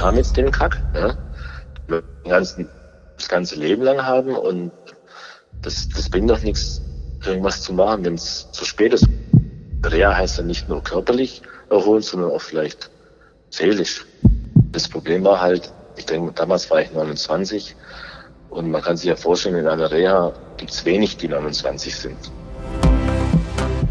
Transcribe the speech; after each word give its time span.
wir 0.00 0.06
haben 0.06 0.16
jetzt 0.16 0.34
den 0.34 0.50
Kack, 0.50 0.80
ja. 0.94 1.14
Wir 1.86 2.02
ganzen, 2.26 2.66
das 3.18 3.28
ganze 3.28 3.56
Leben 3.56 3.82
lang 3.82 4.02
haben 4.02 4.34
und 4.34 4.72
das, 5.60 5.90
das 5.90 6.08
bringt 6.08 6.30
doch 6.30 6.40
nichts, 6.40 6.80
irgendwas 7.26 7.60
zu 7.60 7.74
machen, 7.74 8.06
wenn 8.06 8.14
es 8.14 8.50
zu 8.50 8.64
spät 8.64 8.94
ist. 8.94 9.06
Reha 9.84 10.16
heißt 10.16 10.38
ja 10.38 10.44
nicht 10.44 10.70
nur 10.70 10.82
körperlich 10.82 11.42
erholen, 11.68 12.00
sondern 12.00 12.30
auch 12.30 12.40
vielleicht 12.40 12.90
seelisch. 13.50 14.06
Das 14.72 14.88
Problem 14.88 15.22
war 15.22 15.38
halt, 15.38 15.70
ich 15.96 16.06
denke, 16.06 16.32
damals 16.32 16.70
war 16.70 16.80
ich 16.80 16.90
29 16.92 17.76
und 18.48 18.70
man 18.70 18.80
kann 18.80 18.96
sich 18.96 19.06
ja 19.06 19.16
vorstellen, 19.16 19.56
in 19.56 19.68
einer 19.68 19.90
Reha 19.90 20.32
gibt 20.56 20.70
es 20.70 20.82
wenig, 20.86 21.18
die 21.18 21.28
29 21.28 21.94
sind. 21.94 22.16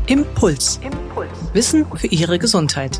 Impuls. 0.08 0.80
Impuls. 0.82 1.30
Wissen 1.54 1.86
für 1.96 2.08
Ihre 2.08 2.40
Gesundheit. 2.40 3.00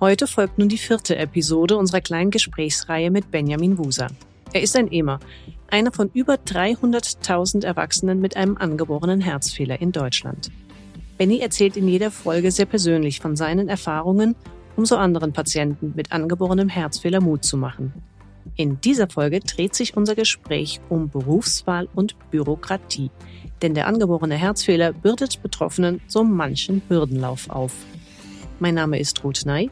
Heute 0.00 0.28
folgt 0.28 0.58
nun 0.58 0.68
die 0.68 0.78
vierte 0.78 1.16
Episode 1.16 1.76
unserer 1.76 2.00
kleinen 2.00 2.30
Gesprächsreihe 2.30 3.10
mit 3.10 3.32
Benjamin 3.32 3.78
Wuser. 3.78 4.06
Er 4.52 4.62
ist 4.62 4.76
ein 4.76 4.92
EMA, 4.92 5.18
einer 5.72 5.90
von 5.90 6.08
über 6.14 6.34
300.000 6.34 7.64
Erwachsenen 7.64 8.20
mit 8.20 8.36
einem 8.36 8.56
angeborenen 8.56 9.20
Herzfehler 9.20 9.80
in 9.80 9.90
Deutschland. 9.90 10.52
Benny 11.16 11.40
erzählt 11.40 11.76
in 11.76 11.88
jeder 11.88 12.12
Folge 12.12 12.52
sehr 12.52 12.66
persönlich 12.66 13.18
von 13.18 13.34
seinen 13.34 13.68
Erfahrungen, 13.68 14.36
um 14.76 14.86
so 14.86 14.96
anderen 14.96 15.32
Patienten 15.32 15.94
mit 15.96 16.12
angeborenem 16.12 16.68
Herzfehler 16.68 17.20
Mut 17.20 17.44
zu 17.44 17.56
machen. 17.56 17.92
In 18.54 18.80
dieser 18.80 19.08
Folge 19.08 19.40
dreht 19.40 19.74
sich 19.74 19.96
unser 19.96 20.14
Gespräch 20.14 20.80
um 20.88 21.10
Berufswahl 21.10 21.88
und 21.96 22.14
Bürokratie, 22.30 23.10
denn 23.62 23.74
der 23.74 23.88
angeborene 23.88 24.36
Herzfehler 24.36 24.92
bürdet 24.92 25.42
Betroffenen 25.42 26.00
so 26.06 26.22
manchen 26.22 26.82
Hürdenlauf 26.88 27.50
auf. 27.50 27.72
Mein 28.60 28.74
Name 28.74 29.00
ist 29.00 29.24
Ruth 29.24 29.44
Ney. 29.44 29.70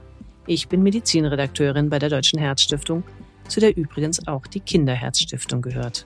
Ich 0.49 0.69
bin 0.69 0.83
Medizinredakteurin 0.83 1.91
bei 1.91 1.99
der 1.99 2.09
Deutschen 2.09 2.39
Herzstiftung 2.39 3.03
zu 3.49 3.61
der 3.61 3.77
übrigens 3.77 4.27
auch 4.27 4.47
die 4.47 4.61
Kinderherzstiftung 4.61 5.63
gehört. 5.63 6.05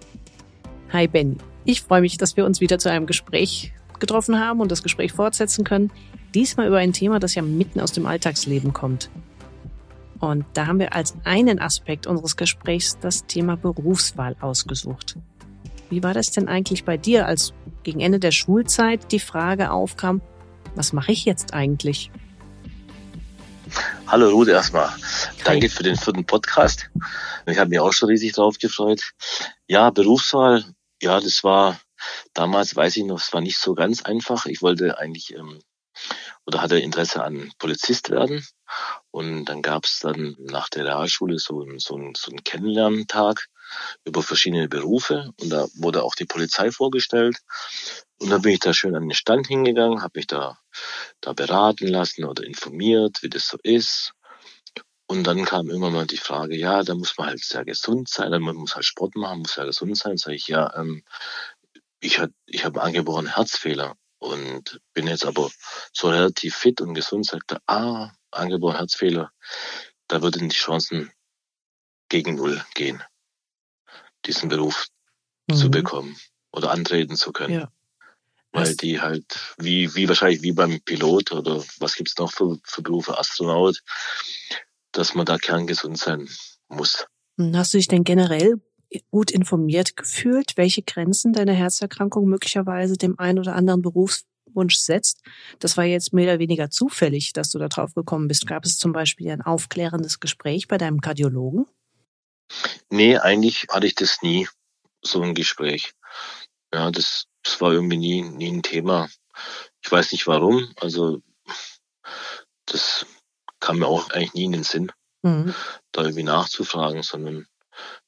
Hi 0.92 1.08
Benny, 1.08 1.36
ich 1.64 1.82
freue 1.82 2.00
mich, 2.00 2.16
dass 2.16 2.36
wir 2.36 2.44
uns 2.44 2.60
wieder 2.60 2.78
zu 2.78 2.90
einem 2.90 3.06
Gespräch 3.06 3.72
getroffen 3.98 4.38
haben 4.38 4.60
und 4.60 4.70
das 4.70 4.82
Gespräch 4.82 5.12
fortsetzen 5.12 5.64
können. 5.64 5.90
Diesmal 6.34 6.68
über 6.68 6.78
ein 6.78 6.92
Thema, 6.92 7.18
das 7.18 7.34
ja 7.34 7.42
mitten 7.42 7.80
aus 7.80 7.92
dem 7.92 8.06
Alltagsleben 8.06 8.72
kommt. 8.72 9.10
Und 10.20 10.44
da 10.54 10.66
haben 10.66 10.78
wir 10.78 10.94
als 10.94 11.14
einen 11.24 11.58
Aspekt 11.58 12.06
unseres 12.06 12.36
Gesprächs 12.36 12.98
das 13.00 13.26
Thema 13.26 13.56
Berufswahl 13.56 14.36
ausgesucht. 14.40 15.16
Wie 15.88 16.02
war 16.02 16.14
das 16.14 16.30
denn 16.30 16.48
eigentlich 16.48 16.84
bei 16.84 16.96
dir, 16.96 17.26
als 17.26 17.52
gegen 17.82 18.00
Ende 18.00 18.20
der 18.20 18.30
Schulzeit 18.30 19.12
die 19.12 19.18
Frage 19.18 19.70
aufkam, 19.70 20.20
was 20.74 20.92
mache 20.92 21.12
ich 21.12 21.24
jetzt 21.24 21.54
eigentlich? 21.54 22.10
Hallo 24.10 24.28
Ruth 24.30 24.48
erstmal. 24.48 24.92
Danke 25.44 25.70
für 25.70 25.84
den 25.84 25.94
vierten 25.94 26.26
Podcast. 26.26 26.90
Ich 27.46 27.56
habe 27.58 27.70
mich 27.70 27.78
auch 27.78 27.92
schon 27.92 28.08
riesig 28.08 28.32
drauf 28.32 28.58
gefreut. 28.58 29.12
Ja, 29.68 29.90
Berufswahl, 29.90 30.64
ja, 31.00 31.20
das 31.20 31.44
war 31.44 31.80
damals, 32.34 32.74
weiß 32.74 32.96
ich 32.96 33.04
noch, 33.04 33.20
es 33.20 33.32
war 33.32 33.40
nicht 33.40 33.58
so 33.58 33.76
ganz 33.76 34.02
einfach. 34.02 34.46
Ich 34.46 34.62
wollte 34.62 34.98
eigentlich 34.98 35.32
ähm, 35.36 35.60
oder 36.44 36.60
hatte 36.60 36.80
Interesse 36.80 37.22
an 37.22 37.52
Polizist 37.60 38.10
werden. 38.10 38.44
Und 39.12 39.44
dann 39.44 39.62
gab 39.62 39.84
es 39.84 40.00
dann 40.00 40.34
nach 40.40 40.68
der 40.70 40.86
Realschule 40.86 41.38
so, 41.38 41.64
so, 41.76 42.10
so 42.16 42.30
einen 42.30 42.42
Kennenlerntag 42.42 43.46
über 44.04 44.24
verschiedene 44.24 44.68
Berufe 44.68 45.30
und 45.40 45.50
da 45.50 45.68
wurde 45.76 46.02
auch 46.02 46.16
die 46.16 46.24
Polizei 46.24 46.72
vorgestellt. 46.72 47.38
Und 48.18 48.30
dann 48.30 48.42
bin 48.42 48.54
ich 48.54 48.60
da 48.60 48.74
schön 48.74 48.96
an 48.96 49.04
den 49.04 49.14
Stand 49.14 49.46
hingegangen, 49.46 50.02
habe 50.02 50.18
mich 50.18 50.26
da, 50.26 50.58
da 51.20 51.32
beraten 51.32 51.88
lassen 51.88 52.24
oder 52.24 52.44
informiert, 52.44 53.22
wie 53.22 53.28
das 53.28 53.48
so 53.48 53.58
ist. 53.62 54.12
Und 55.06 55.24
dann 55.24 55.44
kam 55.44 55.70
immer 55.70 55.90
mal 55.90 56.06
die 56.06 56.16
Frage, 56.16 56.56
ja, 56.56 56.82
da 56.82 56.94
muss 56.94 57.18
man 57.18 57.28
halt 57.28 57.44
sehr 57.44 57.64
gesund 57.64 58.08
sein, 58.08 58.30
man 58.42 58.56
muss 58.56 58.76
halt 58.76 58.84
Sport 58.84 59.16
machen, 59.16 59.40
muss 59.40 59.54
sehr 59.54 59.66
gesund 59.66 59.96
sein. 59.96 60.16
Sag 60.16 60.34
ich, 60.34 60.46
ja, 60.46 60.72
ähm, 60.76 61.02
ich, 62.00 62.18
hat, 62.20 62.30
ich 62.46 62.64
habe 62.64 62.82
angeborenen 62.82 63.34
Herzfehler 63.34 63.96
und 64.18 64.80
bin 64.94 65.08
jetzt 65.08 65.24
aber 65.24 65.50
so 65.92 66.10
relativ 66.10 66.54
fit 66.54 66.80
und 66.80 66.94
gesund, 66.94 67.26
sagte, 67.26 67.60
ah, 67.66 68.12
angeboren 68.30 68.76
Herzfehler, 68.76 69.32
da 70.06 70.22
würden 70.22 70.48
die 70.48 70.56
Chancen 70.56 71.10
gegen 72.08 72.36
Null 72.36 72.64
gehen 72.74 73.02
diesen 74.26 74.48
Beruf 74.48 74.86
mhm. 75.48 75.54
zu 75.54 75.70
bekommen 75.70 76.16
oder 76.52 76.70
antreten 76.70 77.16
zu 77.16 77.32
können. 77.32 77.54
Ja. 77.54 77.72
Weil 78.52 78.74
die 78.74 79.00
halt, 79.00 79.54
wie, 79.58 79.94
wie 79.94 80.08
wahrscheinlich 80.08 80.42
wie 80.42 80.52
beim 80.52 80.80
Pilot 80.80 81.32
oder 81.32 81.62
was 81.78 81.94
gibt's 81.94 82.18
noch 82.18 82.32
für, 82.32 82.58
für 82.64 82.82
Berufe, 82.82 83.16
Astronaut, 83.16 83.80
dass 84.92 85.14
man 85.14 85.26
da 85.26 85.38
kerngesund 85.38 85.98
sein 85.98 86.28
muss. 86.68 87.06
Hm, 87.38 87.56
hast 87.56 87.72
du 87.72 87.78
dich 87.78 87.88
denn 87.88 88.04
generell 88.04 88.60
gut 89.10 89.30
informiert 89.30 89.96
gefühlt, 89.96 90.56
welche 90.56 90.82
Grenzen 90.82 91.32
deine 91.32 91.52
Herzerkrankung 91.52 92.26
möglicherweise 92.26 92.96
dem 92.96 93.18
einen 93.18 93.38
oder 93.38 93.54
anderen 93.54 93.82
Berufswunsch 93.82 94.76
setzt? 94.76 95.22
Das 95.60 95.76
war 95.76 95.84
jetzt 95.84 96.12
mehr 96.12 96.24
oder 96.24 96.38
weniger 96.40 96.70
zufällig, 96.70 97.32
dass 97.32 97.50
du 97.50 97.58
da 97.58 97.68
drauf 97.68 97.94
gekommen 97.94 98.26
bist. 98.26 98.46
Gab 98.48 98.64
es 98.64 98.78
zum 98.78 98.92
Beispiel 98.92 99.30
ein 99.30 99.42
aufklärendes 99.42 100.18
Gespräch 100.18 100.66
bei 100.66 100.76
deinem 100.76 101.00
Kardiologen? 101.00 101.66
Nee, 102.90 103.16
eigentlich 103.16 103.66
hatte 103.70 103.86
ich 103.86 103.94
das 103.94 104.22
nie, 104.22 104.48
so 105.02 105.22
ein 105.22 105.34
Gespräch. 105.34 105.92
Ja, 106.74 106.90
das, 106.90 107.26
das 107.42 107.60
war 107.60 107.72
irgendwie 107.72 107.96
nie, 107.96 108.22
nie 108.22 108.50
ein 108.50 108.62
Thema. 108.62 109.08
Ich 109.82 109.90
weiß 109.90 110.12
nicht 110.12 110.26
warum. 110.26 110.72
Also 110.76 111.22
das 112.66 113.06
kam 113.60 113.78
mir 113.78 113.86
auch 113.86 114.10
eigentlich 114.10 114.34
nie 114.34 114.44
in 114.44 114.52
den 114.52 114.64
Sinn, 114.64 114.90
mhm. 115.22 115.54
da 115.92 116.02
irgendwie 116.02 116.22
nachzufragen, 116.22 117.02
sondern 117.02 117.46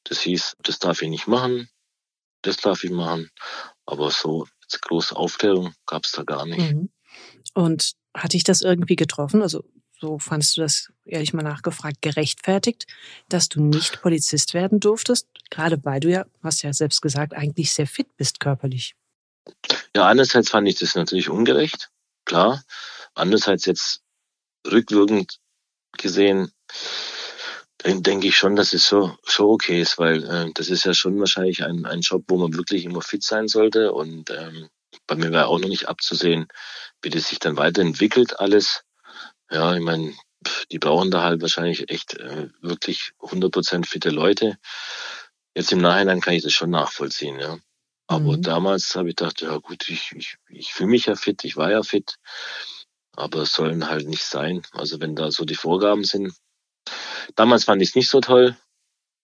das 0.05 0.21
hieß, 0.21 0.57
das 0.63 0.79
darf 0.79 1.03
ich 1.03 1.09
nicht 1.09 1.27
machen, 1.27 1.69
das 2.43 2.57
darf 2.57 2.85
ich 2.85 2.91
machen. 2.91 3.31
Aber 3.87 4.11
so 4.11 4.47
jetzt 4.63 4.83
große 4.83 5.15
Aufklärung 5.17 5.75
gab 5.87 6.05
es 6.05 6.13
da 6.13 6.23
gar 6.23 6.47
nicht. 6.47 6.73
Mhm. 6.73 6.91
Und 7.55 7.93
hat 8.15 8.33
dich 8.33 8.45
das 8.45 8.63
irgendwie 8.63 8.97
getroffen? 8.97 9.43
Also 9.43 9.65
so 10.01 10.19
fandest 10.19 10.57
du 10.57 10.63
das, 10.63 10.93
ehrlich 11.05 11.33
mal 11.33 11.43
nachgefragt, 11.43 12.03
gerechtfertigt, 12.03 12.87
dass 13.29 13.49
du 13.49 13.63
nicht 13.63 14.03
Polizist 14.03 14.55
werden 14.55 14.81
durftest? 14.81 15.29
Gerade 15.51 15.83
weil 15.85 16.01
du 16.01 16.11
ja, 16.11 16.27
hast 16.43 16.63
ja 16.63 16.73
selbst 16.73 17.03
gesagt, 17.03 17.35
eigentlich 17.35 17.73
sehr 17.73 17.87
fit 17.87 18.17
bist 18.17 18.41
körperlich. 18.41 18.97
Ja, 19.95 20.07
einerseits 20.07 20.51
fand 20.51 20.69
ich 20.69 20.79
das 20.79 20.95
natürlich 20.95 21.29
ungerecht, 21.29 21.91
klar. 22.25 22.63
Andererseits 23.15 23.67
jetzt 23.67 24.03
rückwirkend 24.67 25.39
gesehen, 25.99 26.53
denke 27.85 28.29
ich 28.29 28.37
schon, 28.37 28.57
dass 28.57 28.73
es 28.73 28.87
so, 28.87 29.17
so 29.27 29.51
okay 29.51 29.81
ist, 29.81 29.99
weil 29.99 30.25
äh, 30.25 30.51
das 30.55 30.69
ist 30.69 30.85
ja 30.85 30.95
schon 30.95 31.19
wahrscheinlich 31.19 31.65
ein, 31.65 31.85
ein 31.85 32.01
Job, 32.01 32.25
wo 32.29 32.37
man 32.37 32.55
wirklich 32.55 32.85
immer 32.85 33.03
fit 33.03 33.25
sein 33.25 33.49
sollte. 33.49 33.93
Und 33.93 34.31
ähm, 34.31 34.69
bei 35.07 35.17
mir 35.17 35.33
war 35.33 35.49
auch 35.49 35.59
noch 35.59 35.69
nicht 35.69 35.89
abzusehen, 35.89 36.47
wie 37.03 37.11
das 37.11 37.29
sich 37.29 37.39
dann 37.39 37.57
weiterentwickelt 37.57 38.39
alles. 38.39 38.85
Ja, 39.51 39.75
ich 39.75 39.83
meine, 39.83 40.15
die 40.71 40.79
brauchen 40.79 41.11
da 41.11 41.23
halt 41.23 41.43
wahrscheinlich 41.43 41.91
echt 41.91 42.15
äh, 42.15 42.49
wirklich 42.61 43.13
100% 43.21 43.87
fitte 43.87 44.11
Leute. 44.11 44.59
Jetzt 45.55 45.73
im 45.73 45.81
Nachhinein 45.81 46.21
kann 46.21 46.35
ich 46.35 46.43
das 46.43 46.53
schon 46.53 46.71
nachvollziehen, 46.71 47.39
ja. 47.39 47.59
Aber 48.13 48.37
mhm. 48.37 48.43
damals 48.43 48.95
habe 48.95 49.09
ich 49.09 49.17
gedacht, 49.17 49.41
ja 49.41 49.57
gut, 49.57 49.89
ich, 49.89 50.13
ich, 50.15 50.37
ich 50.51 50.73
fühle 50.75 50.91
mich 50.91 51.07
ja 51.07 51.15
fit, 51.15 51.45
ich 51.45 51.57
war 51.57 51.71
ja 51.71 51.83
fit, 51.83 52.17
aber 53.17 53.43
es 53.43 53.55
sollen 53.55 53.89
halt 53.89 54.07
nicht 54.07 54.25
sein. 54.25 54.61
Also 54.73 55.01
wenn 55.01 55.17
da 55.17 55.31
so 55.31 55.47
die 55.47 55.55
Vorgaben 55.55 56.05
sind. 56.05 56.35
Damals 57.37 57.65
fand 57.65 57.81
ich 57.81 57.91
es 57.91 57.95
nicht 57.95 58.11
so 58.11 58.21
toll, 58.21 58.55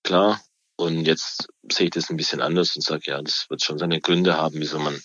klar. 0.05 0.41
Und 0.77 1.05
jetzt 1.07 1.49
sehe 1.71 1.87
ich 1.87 1.91
das 1.91 2.09
ein 2.09 2.17
bisschen 2.17 2.41
anders 2.41 2.77
und 2.77 2.83
sage, 2.83 3.03
ja, 3.11 3.21
das 3.21 3.47
wird 3.51 3.63
schon 3.63 3.79
seine 3.79 4.01
Gründe 4.01 4.37
haben, 4.39 4.59
wieso 4.59 4.79
man 4.79 4.99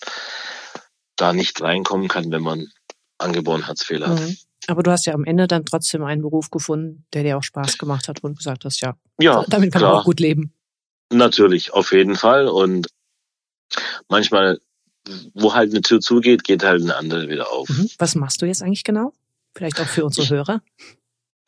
da 1.16 1.34
nicht 1.34 1.60
reinkommen 1.60 2.08
kann, 2.08 2.30
wenn 2.30 2.42
man 2.42 2.70
angeboren 3.18 3.66
Herzfehler 3.66 4.08
mhm. 4.08 4.18
hat. 4.18 4.36
Aber 4.66 4.82
du 4.82 4.90
hast 4.90 5.04
ja 5.04 5.12
am 5.12 5.24
Ende 5.24 5.46
dann 5.46 5.66
trotzdem 5.66 6.04
einen 6.04 6.22
Beruf 6.22 6.50
gefunden, 6.50 7.04
der 7.12 7.22
dir 7.22 7.36
auch 7.36 7.42
Spaß 7.42 7.76
gemacht 7.76 8.08
hat, 8.08 8.24
du 8.24 8.32
gesagt 8.32 8.64
hast, 8.64 8.80
ja, 8.80 8.96
ja 9.20 9.44
damit 9.48 9.72
kann 9.72 9.80
klar. 9.80 9.92
man 9.92 10.00
auch 10.00 10.04
gut 10.06 10.20
leben. 10.20 10.54
Natürlich, 11.12 11.74
auf 11.74 11.92
jeden 11.92 12.16
Fall. 12.16 12.48
Und 12.48 12.88
manchmal, 14.08 14.60
wo 15.34 15.54
halt 15.54 15.70
eine 15.70 15.82
Tür 15.82 16.00
zugeht, 16.00 16.44
geht 16.44 16.64
halt 16.64 16.82
eine 16.82 16.96
andere 16.96 17.28
wieder 17.28 17.50
auf. 17.52 17.68
Mhm. 17.68 17.90
Was 17.98 18.14
machst 18.14 18.42
du 18.42 18.46
jetzt 18.46 18.62
eigentlich 18.62 18.84
genau? 18.84 19.12
Vielleicht 19.54 19.80
auch 19.80 19.86
für 19.86 20.04
unsere 20.04 20.24
ich, 20.24 20.30
Hörer? 20.30 20.62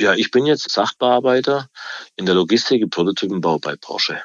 Ja, 0.01 0.15
ich 0.15 0.31
bin 0.31 0.47
jetzt 0.47 0.71
Sachbearbeiter 0.71 1.69
in 2.17 2.27
der 2.27 2.35
Logistik 2.35 2.83
im 2.83 2.91
Prototypenbau 2.91 3.59
bei 3.59 3.77
Porsche. 3.77 4.21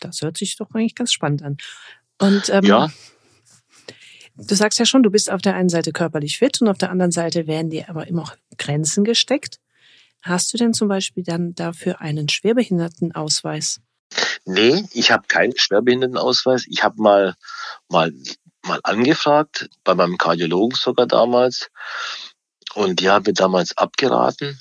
Das 0.00 0.20
hört 0.20 0.36
sich 0.36 0.56
doch 0.56 0.70
eigentlich 0.74 0.94
ganz 0.94 1.12
spannend 1.12 1.42
an. 1.42 1.56
Und 2.18 2.48
ähm, 2.50 2.64
ja. 2.64 2.90
Du 4.36 4.54
sagst 4.54 4.78
ja 4.78 4.86
schon, 4.86 5.02
du 5.02 5.10
bist 5.10 5.30
auf 5.30 5.42
der 5.42 5.56
einen 5.56 5.68
Seite 5.68 5.90
körperlich 5.92 6.38
fit 6.38 6.60
und 6.62 6.68
auf 6.68 6.78
der 6.78 6.90
anderen 6.90 7.10
Seite 7.10 7.48
werden 7.48 7.70
dir 7.70 7.88
aber 7.88 8.06
immer 8.06 8.22
auch 8.22 8.36
Grenzen 8.56 9.02
gesteckt. 9.02 9.58
Hast 10.22 10.52
du 10.52 10.58
denn 10.58 10.74
zum 10.74 10.86
Beispiel 10.86 11.24
dann 11.24 11.54
dafür 11.54 12.00
einen 12.00 12.28
Schwerbehindertenausweis? 12.28 13.80
Nee, 14.50 14.88
ich 14.92 15.10
habe 15.10 15.26
keinen 15.28 15.52
Schwerbehindertenausweis. 15.58 16.64
Ich 16.68 16.82
habe 16.82 17.02
mal, 17.02 17.36
mal, 17.90 18.10
mal 18.64 18.80
angefragt, 18.82 19.68
bei 19.84 19.94
meinem 19.94 20.16
Kardiologen 20.16 20.74
sogar 20.74 21.06
damals. 21.06 21.68
Und 22.72 23.00
die 23.00 23.10
haben 23.10 23.24
mir 23.26 23.34
damals 23.34 23.76
abgeraten, 23.76 24.58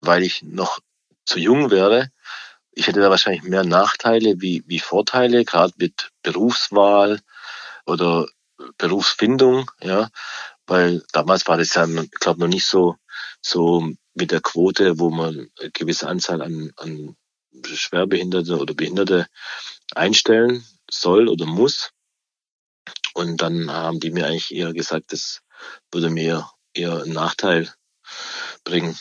weil 0.00 0.22
ich 0.22 0.42
noch 0.44 0.78
zu 1.24 1.40
jung 1.40 1.72
wäre. 1.72 2.12
Ich 2.70 2.86
hätte 2.86 3.00
da 3.00 3.10
wahrscheinlich 3.10 3.42
mehr 3.42 3.64
Nachteile 3.64 4.40
wie, 4.40 4.62
wie 4.68 4.78
Vorteile, 4.78 5.44
gerade 5.44 5.72
mit 5.76 6.12
Berufswahl 6.22 7.18
oder 7.84 8.28
Berufsfindung, 8.78 9.68
ja, 9.80 10.08
weil 10.68 11.02
damals 11.10 11.48
war 11.48 11.56
das 11.56 11.74
ja, 11.74 11.84
ich 11.88 12.10
glaube, 12.12 12.38
noch 12.38 12.46
nicht 12.46 12.66
so, 12.66 12.94
so 13.40 13.90
mit 14.14 14.30
der 14.30 14.40
Quote, 14.40 15.00
wo 15.00 15.10
man 15.10 15.50
eine 15.58 15.70
gewisse 15.72 16.06
Anzahl 16.06 16.42
an, 16.42 16.70
an 16.76 17.16
Schwerbehinderte 17.64 18.58
oder 18.58 18.74
Behinderte 18.74 19.26
einstellen 19.94 20.64
soll 20.90 21.28
oder 21.28 21.46
muss. 21.46 21.90
Und 23.14 23.40
dann 23.40 23.70
haben 23.70 24.00
die 24.00 24.10
mir 24.10 24.26
eigentlich 24.26 24.54
eher 24.54 24.72
gesagt, 24.72 25.12
das 25.12 25.40
würde 25.90 26.10
mir 26.10 26.50
eher 26.74 27.02
einen 27.02 27.14
Nachteil 27.14 27.72
bringen, 28.64 28.96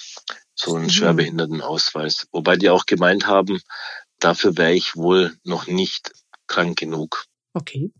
so 0.56 0.76
einen 0.76 0.86
mhm. 0.86 0.92
Schwerbehindertenausweis. 0.92 2.28
Wobei 2.32 2.56
die 2.56 2.70
auch 2.70 2.86
gemeint 2.86 3.28
haben, 3.28 3.60
dafür 4.20 4.58
wäre 4.58 4.74
ich 4.74 4.96
wohl 4.96 5.36
noch 5.44 5.68
nicht 5.68 6.12
krank 6.48 6.78
genug. 6.78 7.26
Okay. 7.54 7.92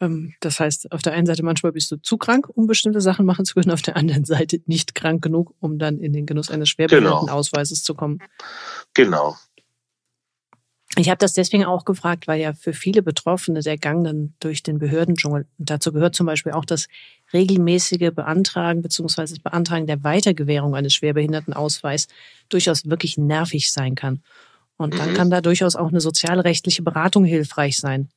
Ähm, 0.00 0.34
das 0.40 0.58
heißt, 0.58 0.92
auf 0.92 1.02
der 1.02 1.12
einen 1.12 1.26
Seite 1.26 1.42
manchmal 1.42 1.72
bist 1.72 1.90
du 1.90 1.96
zu 1.96 2.16
krank, 2.16 2.48
um 2.48 2.66
bestimmte 2.66 3.00
Sachen 3.00 3.26
machen 3.26 3.44
zu 3.44 3.54
können, 3.54 3.70
auf 3.70 3.82
der 3.82 3.96
anderen 3.96 4.24
Seite 4.24 4.60
nicht 4.66 4.94
krank 4.94 5.22
genug, 5.22 5.54
um 5.60 5.78
dann 5.78 5.98
in 5.98 6.12
den 6.12 6.26
Genuss 6.26 6.50
eines 6.50 6.70
Schwerbehindertenausweises 6.70 7.80
genau. 7.80 7.86
zu 7.86 7.94
kommen. 7.94 8.18
Genau. 8.94 9.36
Ich 10.96 11.08
habe 11.08 11.18
das 11.18 11.34
deswegen 11.34 11.64
auch 11.64 11.84
gefragt, 11.84 12.26
weil 12.26 12.40
ja 12.40 12.52
für 12.52 12.72
viele 12.72 13.02
Betroffene 13.02 13.60
der 13.60 13.78
Gang 13.78 14.04
dann 14.04 14.34
durch 14.40 14.62
den 14.62 14.78
Behördendschungel, 14.78 15.46
dazu 15.56 15.92
gehört 15.92 16.16
zum 16.16 16.26
Beispiel 16.26 16.52
auch 16.52 16.64
das 16.64 16.88
regelmäßige 17.32 18.10
Beantragen 18.12 18.82
bzw. 18.82 19.22
das 19.22 19.38
Beantragen 19.38 19.86
der 19.86 20.02
Weitergewährung 20.02 20.74
eines 20.74 20.94
Schwerbehindertenausweis 20.94 22.08
durchaus 22.48 22.90
wirklich 22.90 23.18
nervig 23.18 23.70
sein 23.70 23.94
kann. 23.94 24.22
Und 24.76 24.98
dann 24.98 25.10
mhm. 25.10 25.14
kann 25.14 25.30
da 25.30 25.40
durchaus 25.40 25.76
auch 25.76 25.88
eine 25.88 26.00
sozialrechtliche 26.00 26.82
Beratung 26.82 27.24
hilfreich 27.24 27.78
sein. 27.78 28.08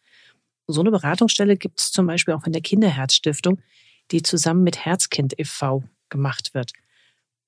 So 0.66 0.82
eine 0.82 0.92
Beratungsstelle 0.92 1.58
gibt 1.58 1.80
es 1.80 1.92
zum 1.92 2.08
Beispiel 2.08 2.34
auch 2.34 2.46
in 2.46 2.54
der 2.54 2.62
Kinderherzstiftung, 2.62 3.60
die 4.12 4.24
zusammen 4.24 4.64
mit 4.64 4.84
Herzkind 4.84 5.38
e.V. 5.38 5.84
gemacht 6.10 6.54
wird. 6.54 6.72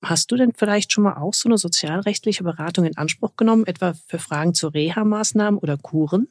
Hast 0.07 0.29
du 0.29 0.35
denn 0.35 0.53
vielleicht 0.53 0.91
schon 0.91 1.03
mal 1.03 1.17
auch 1.17 1.33
so 1.33 1.49
eine 1.49 1.57
sozialrechtliche 1.57 2.43
Beratung 2.43 2.85
in 2.85 2.95
Anspruch 2.95 3.35
genommen, 3.37 3.65
etwa 3.65 3.95
für 4.07 4.19
Fragen 4.19 4.53
zu 4.53 4.67
Reha-Maßnahmen 4.67 5.59
oder 5.59 5.77
Kuren? 5.77 6.27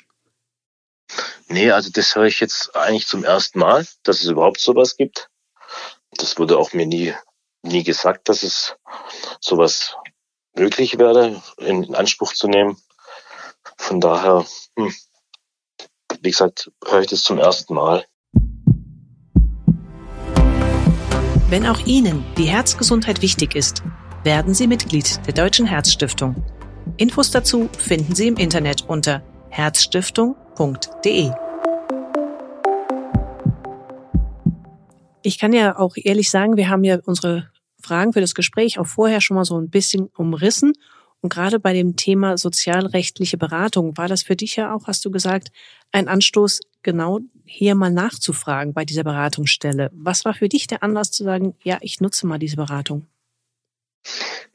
Nee, 1.49 1.73
also 1.73 1.91
das 1.91 2.15
höre 2.15 2.27
ich 2.27 2.39
jetzt 2.39 2.77
eigentlich 2.77 3.09
zum 3.09 3.25
ersten 3.25 3.59
Mal, 3.59 3.85
dass 4.05 4.21
es 4.23 4.29
überhaupt 4.29 4.61
sowas 4.61 4.97
gibt. 4.97 5.29
Das 6.13 6.39
wurde 6.39 6.57
auch 6.57 6.73
mir 6.73 6.87
nie, 6.87 7.15
nie 7.63 7.83
gesagt, 7.83 8.29
dass 8.29 8.45
es 8.45 8.77
sowas 9.41 9.97
möglich 10.55 10.97
wäre, 10.99 11.43
in 11.59 11.97
Anspruch 11.97 12.33
zu 12.33 12.47
nehmen. 12.47 12.81
Von 13.77 14.01
daher, 14.01 14.47
hm, 14.77 14.95
wie 16.21 16.31
gesagt, 16.31 16.71
höre 16.87 17.01
ich 17.01 17.09
das 17.09 17.25
zum 17.25 17.39
ersten 17.39 17.75
Mal. 17.75 18.07
Wenn 21.55 21.69
auch 21.69 21.87
Ihnen 21.87 22.25
die 22.37 22.47
Herzgesundheit 22.47 23.23
wichtig 23.23 23.55
ist, 23.55 23.85
werden 24.25 24.55
Sie 24.55 24.67
Mitglied 24.67 25.25
der 25.25 25.35
Deutschen 25.35 25.67
Herzstiftung. 25.67 26.35
Infos 26.97 27.31
dazu 27.31 27.69
finden 27.79 28.13
Sie 28.17 28.27
im 28.27 28.39
Internet 28.39 28.83
unter 28.89 29.23
herzstiftung.de. 29.51 31.31
Ich 35.23 35.39
kann 35.39 35.53
ja 35.53 35.79
auch 35.79 35.95
ehrlich 35.95 36.29
sagen, 36.29 36.57
wir 36.57 36.69
haben 36.69 36.83
ja 36.83 36.99
unsere 37.05 37.49
Fragen 37.81 38.13
für 38.13 38.21
das 38.21 38.35
Gespräch 38.35 38.81
auch 38.81 38.89
vorher 38.89 39.21
schon 39.21 39.37
mal 39.37 39.45
so 39.45 39.57
ein 39.57 39.71
bisschen 39.71 40.09
umrissen 40.17 40.73
und 41.21 41.33
gerade 41.33 41.61
bei 41.61 41.73
dem 41.73 41.95
Thema 41.95 42.37
sozialrechtliche 42.37 43.39
Beratung 43.39 43.97
war 43.97 44.09
das 44.09 44.25
für 44.25 44.35
dich 44.35 44.57
ja 44.57 44.75
auch, 44.75 44.89
hast 44.89 45.05
du 45.05 45.13
gesagt, 45.13 45.53
ein 45.93 46.09
Anstoß, 46.09 46.63
genau 46.85 47.21
hier 47.45 47.75
mal 47.75 47.91
nachzufragen 47.91 48.73
bei 48.73 48.85
dieser 48.85 49.03
Beratungsstelle. 49.03 49.91
Was 49.93 50.25
war 50.25 50.35
für 50.35 50.49
dich 50.49 50.67
der 50.67 50.83
Anlass 50.83 51.11
zu 51.11 51.25
sagen, 51.25 51.57
ja, 51.63 51.79
ich 51.81 52.01
nutze 52.01 52.27
mal 52.27 52.39
diese 52.39 52.57
Beratung? 52.57 53.07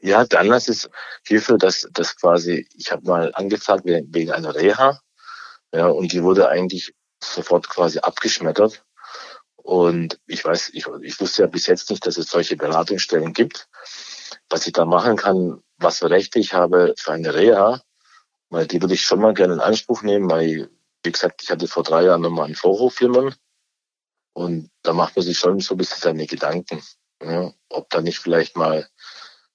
Ja, 0.00 0.24
der 0.24 0.40
Anlass 0.40 0.68
ist 0.68 0.88
hierfür, 1.26 1.58
dass, 1.58 1.86
dass 1.92 2.16
quasi, 2.16 2.66
ich 2.74 2.90
habe 2.90 3.06
mal 3.06 3.32
angefragt 3.34 3.84
wegen 3.84 4.30
einer 4.30 4.54
Reha, 4.54 5.00
ja, 5.72 5.86
und 5.86 6.12
die 6.12 6.22
wurde 6.22 6.48
eigentlich 6.48 6.94
sofort 7.22 7.68
quasi 7.68 7.98
abgeschmettert. 7.98 8.84
Und 9.56 10.18
ich 10.26 10.44
weiß, 10.44 10.70
ich, 10.72 10.86
ich 11.02 11.20
wusste 11.20 11.42
ja 11.42 11.48
bis 11.48 11.66
jetzt 11.66 11.90
nicht, 11.90 12.06
dass 12.06 12.16
es 12.16 12.30
solche 12.30 12.56
Beratungsstellen 12.56 13.32
gibt. 13.32 13.68
Was 14.48 14.66
ich 14.66 14.72
da 14.72 14.84
machen 14.84 15.16
kann, 15.16 15.62
was 15.76 15.98
für 15.98 16.10
Rechte 16.10 16.38
ich 16.38 16.54
habe 16.54 16.94
für 16.96 17.12
eine 17.12 17.34
Reha, 17.34 17.80
weil 18.48 18.66
die 18.66 18.80
würde 18.80 18.94
ich 18.94 19.02
schon 19.02 19.20
mal 19.20 19.34
gerne 19.34 19.54
in 19.54 19.60
Anspruch 19.60 20.02
nehmen, 20.02 20.30
weil, 20.30 20.70
wie 21.02 21.12
gesagt, 21.12 21.42
ich 21.42 21.50
hatte 21.50 21.68
vor 21.68 21.82
drei 21.82 22.04
Jahren 22.04 22.22
nochmal 22.22 22.46
einen 22.46 22.54
Vorhofflimmern 22.54 23.34
und 24.34 24.70
da 24.82 24.92
macht 24.92 25.16
man 25.16 25.24
sich 25.24 25.38
schon 25.38 25.60
so 25.60 25.74
ein 25.74 25.78
bisschen 25.78 26.00
seine 26.00 26.26
Gedanken, 26.26 26.82
ja, 27.22 27.52
ob 27.68 27.90
da 27.90 28.00
nicht 28.00 28.18
vielleicht 28.18 28.56
mal 28.56 28.88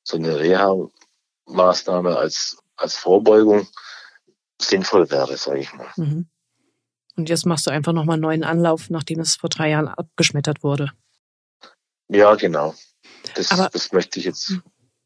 so 0.04 0.18
eine 0.18 0.40
Reha-Maßnahme 0.40 2.18
als, 2.18 2.58
als 2.76 2.96
Vorbeugung 2.96 3.68
sinnvoll 4.62 5.10
wäre, 5.10 5.38
sage 5.38 5.60
ich 5.60 5.74
mal. 5.74 5.92
Mhm. 5.96 6.28
Und 7.18 7.30
jetzt 7.30 7.46
machst 7.46 7.66
du 7.66 7.72
einfach 7.72 7.94
nochmal 7.94 8.16
einen 8.16 8.24
neuen 8.24 8.44
Anlauf, 8.44 8.90
nachdem 8.90 9.20
es 9.20 9.36
vor 9.36 9.50
drei 9.50 9.70
Jahren 9.70 9.88
abgeschmettert 9.88 10.64
wurde. 10.64 10.92
Ja, 12.10 12.36
genau. 12.36 12.76
Das, 13.36 13.52
Aber, 13.52 13.70
das 13.70 13.92
möchte 13.92 14.20
ich 14.20 14.26
jetzt 14.26 14.60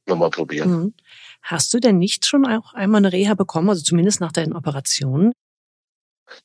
nochmal 0.07 0.31
probieren. 0.31 0.71
Mhm. 0.71 0.93
Hast 1.41 1.73
du 1.73 1.79
denn 1.79 1.97
nicht 1.97 2.25
schon 2.25 2.45
auch 2.45 2.73
einmal 2.73 2.99
eine 2.99 3.13
Reha 3.13 3.35
bekommen, 3.35 3.69
also 3.69 3.83
zumindest 3.83 4.19
nach 4.19 4.31
deinen 4.31 4.53
Operationen? 4.53 5.33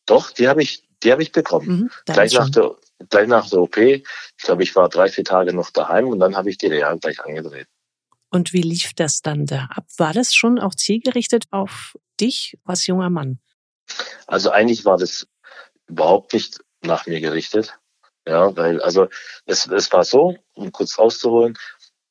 Doch, 0.07 0.31
die 0.31 0.49
habe 0.49 0.63
ich, 0.63 0.89
die 1.03 1.13
habe 1.13 1.23
ich 1.23 1.33
bekommen. 1.33 1.67
Mhm, 1.67 1.91
gleich, 2.07 2.33
nach 2.35 2.51
der, 2.51 2.77
gleich 3.09 3.29
nach 3.29 3.49
der 3.49 3.61
OP. 3.61 3.77
Ich 3.77 4.05
glaube, 4.39 4.63
ich 4.63 4.75
war 4.77 4.89
drei, 4.89 5.09
vier 5.09 5.25
Tage 5.25 5.53
noch 5.53 5.71
daheim 5.71 6.09
und 6.09 6.19
dann 6.21 6.37
habe 6.37 6.51
ich 6.51 6.59
die 6.59 6.67
Reha 6.67 6.95
gleich 6.95 7.25
angedreht. 7.25 7.69
Und 8.31 8.53
wie 8.53 8.63
lief 8.63 8.95
das 8.95 9.23
dann 9.23 9.47
da 9.47 9.69
ab? 9.75 9.85
War 9.97 10.13
das 10.13 10.35
schon 10.35 10.59
auch 10.59 10.75
zielgerichtet 10.75 11.45
auf 11.51 11.97
dich 12.21 12.59
als 12.65 12.87
junger 12.87 13.11
Mann? 13.11 13.39
Also 14.27 14.51
eigentlich 14.51 14.85
war 14.85 14.99
das 14.99 15.29
überhaupt 15.87 16.33
nicht 16.33 16.59
nach 16.83 17.07
mir 17.07 17.21
gerichtet. 17.21 17.79
Ja, 18.27 18.57
weil, 18.57 18.81
also 18.81 19.09
es, 19.45 19.67
es 19.67 19.93
war 19.93 20.05
so, 20.05 20.37
um 20.55 20.73
kurz 20.73 20.99
auszuholen, 20.99 21.59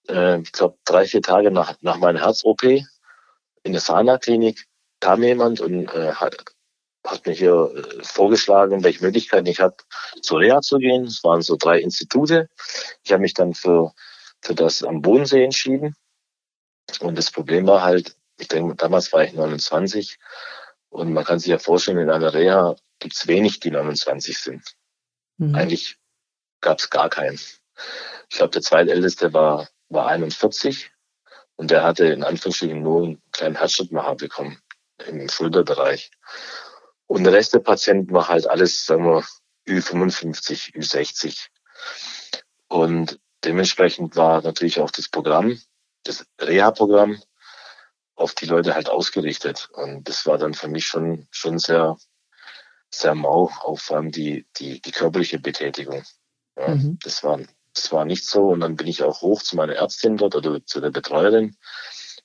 äh, 0.07 0.41
ich 0.41 0.51
glaube, 0.51 0.77
drei, 0.85 1.05
vier 1.05 1.21
Tage 1.21 1.51
nach, 1.51 1.75
nach 1.81 1.97
meiner 1.97 2.21
Herz-OP 2.21 2.63
in 2.63 3.71
der 3.71 3.81
Sana-Klinik 3.81 4.65
kam 4.99 5.23
jemand 5.23 5.59
und 5.59 5.87
äh, 5.93 6.13
hat, 6.13 6.52
hat 7.05 7.25
mir 7.25 7.33
hier 7.33 7.71
äh, 7.75 8.03
vorgeschlagen, 8.03 8.83
welche 8.83 9.03
Möglichkeiten 9.03 9.47
ich 9.47 9.59
habe, 9.59 9.75
zur 10.21 10.39
Reha 10.39 10.61
zu 10.61 10.77
gehen. 10.77 11.05
Es 11.05 11.23
waren 11.23 11.41
so 11.41 11.55
drei 11.57 11.79
Institute. 11.79 12.49
Ich 13.03 13.11
habe 13.11 13.21
mich 13.21 13.33
dann 13.33 13.53
für, 13.53 13.93
für 14.41 14.55
das 14.55 14.83
am 14.83 15.01
Bodensee 15.01 15.43
entschieden. 15.43 15.95
Und 16.99 17.17
das 17.17 17.31
Problem 17.31 17.67
war 17.67 17.83
halt, 17.83 18.15
ich 18.39 18.47
denke, 18.47 18.75
damals 18.75 19.11
war 19.13 19.23
ich 19.23 19.33
29 19.33 20.17
und 20.89 21.13
man 21.13 21.23
kann 21.23 21.39
sich 21.39 21.49
ja 21.49 21.59
vorstellen, 21.59 21.97
in 21.97 22.09
einer 22.09 22.33
Reha 22.33 22.75
gibt 22.99 23.15
es 23.15 23.27
wenig, 23.27 23.59
die 23.59 23.71
29 23.71 24.37
sind. 24.37 24.75
Mhm. 25.37 25.55
Eigentlich 25.55 25.97
gab 26.61 26.79
es 26.79 26.89
gar 26.89 27.09
keinen. 27.09 27.39
Ich 28.29 28.37
glaube, 28.37 28.51
der 28.51 28.61
zweitälteste 28.61 29.33
war 29.33 29.67
war 29.93 30.07
41 30.07 30.91
und 31.55 31.71
der 31.71 31.83
hatte 31.83 32.05
in 32.05 32.23
Anführungsstrichen 32.23 32.81
nur 32.81 33.03
einen 33.03 33.21
kleinen 33.31 33.55
Herzschrittmacher 33.55 34.15
bekommen 34.15 34.59
im 35.07 35.29
Schulterbereich. 35.29 36.11
Und 37.13 37.25
der 37.25 37.33
Rest 37.33 37.53
der 37.53 37.59
Patienten 37.59 38.11
war 38.11 38.27
halt 38.27 38.47
alles, 38.47 38.87
sagen 38.87 39.05
wir, 39.05 39.23
Ü55, 39.67 40.73
Ü60. 40.73 41.45
Und 42.69 43.19
dementsprechend 43.43 44.15
war 44.15 44.41
natürlich 44.41 44.79
auch 44.79 44.89
das 44.89 45.09
Programm, 45.09 45.59
das 46.05 46.25
Reha-Programm, 46.41 47.21
auf 48.15 48.33
die 48.33 48.47
Leute 48.47 48.73
halt 48.73 48.89
ausgerichtet. 48.89 49.69
Und 49.73 50.09
das 50.09 50.25
war 50.25 50.39
dann 50.39 50.55
für 50.55 50.67
mich 50.67 50.87
schon, 50.87 51.27
schon 51.29 51.59
sehr, 51.59 51.97
sehr 52.89 53.13
mau, 53.13 53.51
auch 53.61 53.77
vor 53.77 53.97
allem 53.97 54.11
die, 54.11 54.47
die, 54.57 54.81
die 54.81 54.91
körperliche 54.91 55.37
Betätigung. 55.37 56.03
Ja, 56.57 56.69
mhm. 56.69 56.97
Das 57.03 57.23
waren 57.23 57.47
das 57.75 57.91
war 57.91 58.05
nicht 58.05 58.25
so. 58.25 58.47
Und 58.47 58.61
dann 58.61 58.75
bin 58.75 58.87
ich 58.87 59.03
auch 59.03 59.21
hoch 59.21 59.43
zu 59.43 59.55
meiner 59.55 59.75
Ärztin 59.75 60.17
dort 60.17 60.35
oder 60.35 60.65
zu 60.65 60.81
der 60.81 60.89
Betreuerin 60.89 61.57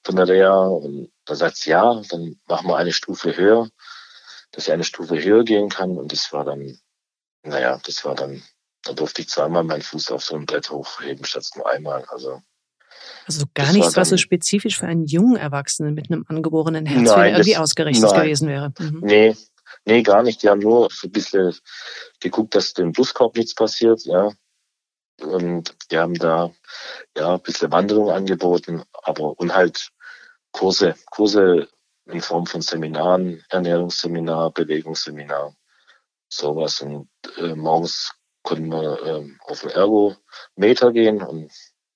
von 0.02 0.16
der 0.16 0.28
Reha. 0.28 0.66
Und 0.66 1.12
da 1.26 1.34
sagt 1.34 1.56
sie, 1.56 1.72
ja, 1.72 2.00
dann 2.08 2.40
machen 2.46 2.68
wir 2.68 2.78
eine 2.78 2.94
Stufe 2.94 3.36
höher. 3.36 3.68
Dass 4.52 4.66
ich 4.66 4.72
eine 4.72 4.84
Stufe 4.84 5.22
höher 5.22 5.44
gehen 5.44 5.68
kann. 5.68 5.96
Und 5.96 6.12
das 6.12 6.32
war 6.32 6.44
dann, 6.44 6.78
naja, 7.42 7.80
das 7.84 8.04
war 8.04 8.14
dann, 8.14 8.42
da 8.84 8.92
durfte 8.92 9.22
ich 9.22 9.28
zweimal 9.28 9.64
meinen 9.64 9.82
Fuß 9.82 10.10
auf 10.10 10.24
so 10.24 10.36
ein 10.36 10.46
Brett 10.46 10.70
hochheben, 10.70 11.24
statt 11.24 11.48
nur 11.56 11.68
einmal. 11.68 12.04
Also 12.08 12.42
also 13.26 13.44
gar 13.54 13.72
nichts, 13.72 13.96
was 13.96 14.08
so 14.08 14.16
spezifisch 14.16 14.78
für 14.78 14.86
einen 14.86 15.04
jungen 15.04 15.36
Erwachsenen 15.36 15.94
mit 15.94 16.10
einem 16.10 16.24
angeborenen 16.28 16.86
Herzfehler 16.86 17.28
irgendwie 17.28 17.56
ausgerichtet 17.56 18.10
nein, 18.10 18.22
gewesen 18.22 18.48
wäre. 18.48 18.72
Mhm. 18.78 19.00
Nee, 19.02 19.36
nee, 19.84 20.02
gar 20.02 20.22
nicht. 20.22 20.42
Die 20.42 20.48
haben 20.48 20.60
nur 20.60 20.88
so 20.90 21.08
ein 21.08 21.12
bisschen 21.12 21.54
geguckt, 22.20 22.54
dass 22.54 22.72
dem 22.72 22.92
Brustkorb 22.92 23.36
nichts 23.36 23.54
passiert, 23.54 24.04
ja. 24.04 24.32
Und 25.20 25.74
die 25.90 25.98
haben 25.98 26.14
da 26.14 26.52
ja 27.16 27.34
ein 27.34 27.40
bisschen 27.40 27.72
Wanderung 27.72 28.10
angeboten, 28.10 28.82
aber 29.02 29.38
und 29.38 29.54
halt 29.54 29.90
Kurse, 30.52 30.94
Kurse 31.10 31.68
in 32.08 32.20
Form 32.20 32.46
von 32.46 32.62
Seminaren, 32.62 33.44
Ernährungsseminar, 33.48 34.50
Bewegungsseminar, 34.52 35.54
sowas. 36.28 36.80
Und 36.80 37.08
äh, 37.36 37.54
morgens 37.54 38.12
konnten 38.42 38.70
wir 38.70 39.02
äh, 39.04 39.30
auf 39.46 39.60
den 39.60 39.70
Ergometer 39.70 40.92
gehen 40.92 41.22
und 41.22 41.52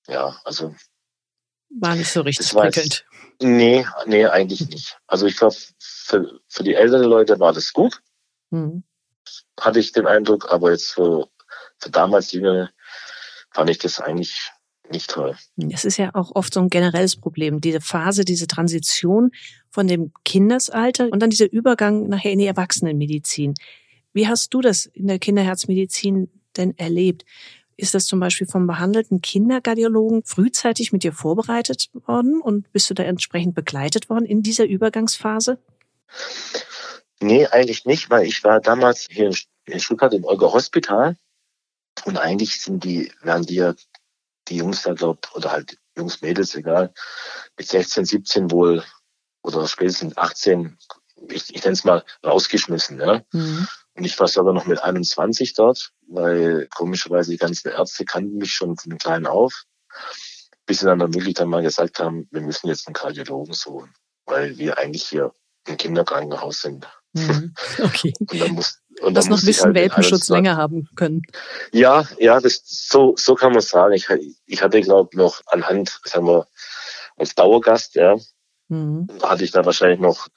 ja, 0.07 0.39
also 0.43 0.75
war 1.79 1.95
nicht 1.95 2.11
so 2.11 2.21
richtig 2.21 2.51
prickelnd. 2.51 3.05
Nee, 3.41 3.85
nee, 4.05 4.25
eigentlich 4.25 4.69
nicht. 4.69 4.99
Also 5.07 5.25
ich 5.25 5.37
glaube, 5.37 5.55
für, 5.79 6.39
für 6.47 6.63
die 6.63 6.75
älteren 6.75 7.09
Leute 7.09 7.39
war 7.39 7.51
das 7.51 7.73
gut. 7.73 7.99
Mhm. 8.51 8.83
Hatte 9.59 9.79
ich 9.79 9.91
den 9.91 10.05
Eindruck, 10.05 10.51
aber 10.51 10.71
jetzt 10.71 10.91
für, 10.91 11.27
für 11.79 11.89
damals 11.89 12.31
Jüngere 12.31 12.69
fand 13.51 13.69
ich 13.69 13.79
das 13.79 13.99
eigentlich 13.99 14.51
nicht 14.91 15.09
toll. 15.09 15.35
Es 15.71 15.85
ist 15.85 15.97
ja 15.97 16.11
auch 16.13 16.35
oft 16.35 16.53
so 16.53 16.59
ein 16.59 16.69
generelles 16.69 17.15
Problem, 17.15 17.61
diese 17.61 17.81
Phase, 17.81 18.25
diese 18.25 18.47
Transition 18.47 19.31
von 19.69 19.87
dem 19.87 20.11
Kindesalter 20.25 21.09
und 21.09 21.19
dann 21.19 21.29
dieser 21.29 21.51
Übergang 21.51 22.07
nachher 22.09 22.31
in 22.31 22.39
die 22.39 22.45
Erwachsenenmedizin. 22.45 23.55
Wie 24.13 24.27
hast 24.27 24.53
du 24.53 24.61
das 24.61 24.85
in 24.85 25.07
der 25.07 25.19
Kinderherzmedizin 25.19 26.29
denn 26.57 26.77
erlebt? 26.77 27.25
Ist 27.75 27.95
das 27.95 28.05
zum 28.05 28.19
Beispiel 28.19 28.45
vom 28.45 28.67
behandelten 28.67 29.21
Kinderkardiologen 29.21 30.23
frühzeitig 30.23 30.91
mit 30.91 31.03
dir 31.03 31.11
vorbereitet 31.11 31.89
worden 31.93 32.39
und 32.39 32.71
bist 32.71 32.89
du 32.89 32.93
da 32.93 33.03
entsprechend 33.03 33.55
begleitet 33.55 34.09
worden 34.09 34.25
in 34.25 34.43
dieser 34.43 34.65
Übergangsphase? 34.65 35.57
Nee, 37.19 37.47
eigentlich 37.47 37.85
nicht, 37.85 38.09
weil 38.09 38.27
ich 38.27 38.43
war 38.43 38.59
damals 38.59 39.07
hier 39.09 39.31
in 39.65 39.79
Stuttgart 39.79 40.13
im 40.13 40.25
Olga 40.25 40.53
Hospital 40.53 41.17
und 42.05 42.17
eigentlich 42.17 42.61
sind 42.61 42.83
die, 42.83 43.11
werden 43.21 43.45
die 43.45 43.55
ja, 43.55 43.73
die 44.47 44.57
Jungs 44.57 44.83
da 44.83 44.93
glaubt, 44.93 45.33
oder 45.35 45.51
halt 45.51 45.77
Jungs, 45.97 46.21
Mädels, 46.21 46.55
egal, 46.55 46.93
mit 47.57 47.67
16, 47.67 48.05
17 48.05 48.51
wohl 48.51 48.83
oder 49.43 49.67
spätestens 49.67 50.17
18, 50.17 50.77
ich, 51.29 51.53
ich 51.53 51.63
nenne 51.63 51.73
es 51.73 51.83
mal, 51.83 52.03
rausgeschmissen. 52.25 52.99
Ja? 52.99 53.23
Mhm. 53.31 53.67
Und 53.95 54.05
ich 54.05 54.19
war 54.19 54.27
sogar 54.27 54.53
noch 54.53 54.65
mit 54.65 54.81
21 54.81 55.53
dort, 55.53 55.91
weil 56.07 56.67
komischerweise 56.75 57.31
die 57.31 57.37
ganzen 57.37 57.69
Ärzte 57.69 58.05
kannten 58.05 58.37
mich 58.37 58.53
schon 58.53 58.77
von 58.77 58.97
klein 58.97 59.27
auf, 59.27 59.63
bis 60.65 60.79
sie 60.79 60.85
dann, 60.85 60.99
dann 60.99 61.13
wirklich 61.13 61.35
dann 61.35 61.49
mal 61.49 61.61
gesagt 61.61 61.99
haben, 61.99 62.27
wir 62.31 62.41
müssen 62.41 62.67
jetzt 62.67 62.87
einen 62.87 62.95
Kardiologen 62.95 63.53
suchen, 63.53 63.93
weil 64.25 64.57
wir 64.57 64.77
eigentlich 64.77 65.03
hier 65.03 65.33
im 65.67 65.77
Kinderkrankenhaus 65.77 66.61
sind. 66.61 66.87
Mhm. 67.13 67.53
Okay. 67.83 68.13
Und 68.19 68.39
dann 68.39 68.51
muss, 68.51 68.79
und 69.01 69.13
das 69.15 69.27
noch 69.27 69.39
ein 69.39 69.45
bisschen 69.45 69.65
halt 69.65 69.75
Welpenschutz 69.75 70.29
länger 70.29 70.57
haben 70.57 70.87
können. 70.95 71.21
Ja, 71.71 72.07
ja, 72.19 72.39
das, 72.39 72.61
so, 72.65 73.15
so 73.17 73.35
kann 73.35 73.53
man 73.53 73.61
sagen. 73.61 73.93
Ich, 73.93 74.07
ich 74.45 74.61
hatte, 74.61 74.81
glaube 74.81 75.09
ich, 75.11 75.17
noch 75.17 75.41
anhand, 75.47 75.99
sagen 76.05 76.27
wir, 76.27 76.47
als 77.17 77.35
Dauergast, 77.35 77.95
ja, 77.95 78.15
mhm. 78.69 79.07
hatte 79.21 79.43
ich 79.43 79.51
da 79.51 79.65
wahrscheinlich 79.65 79.99
noch, 79.99 80.27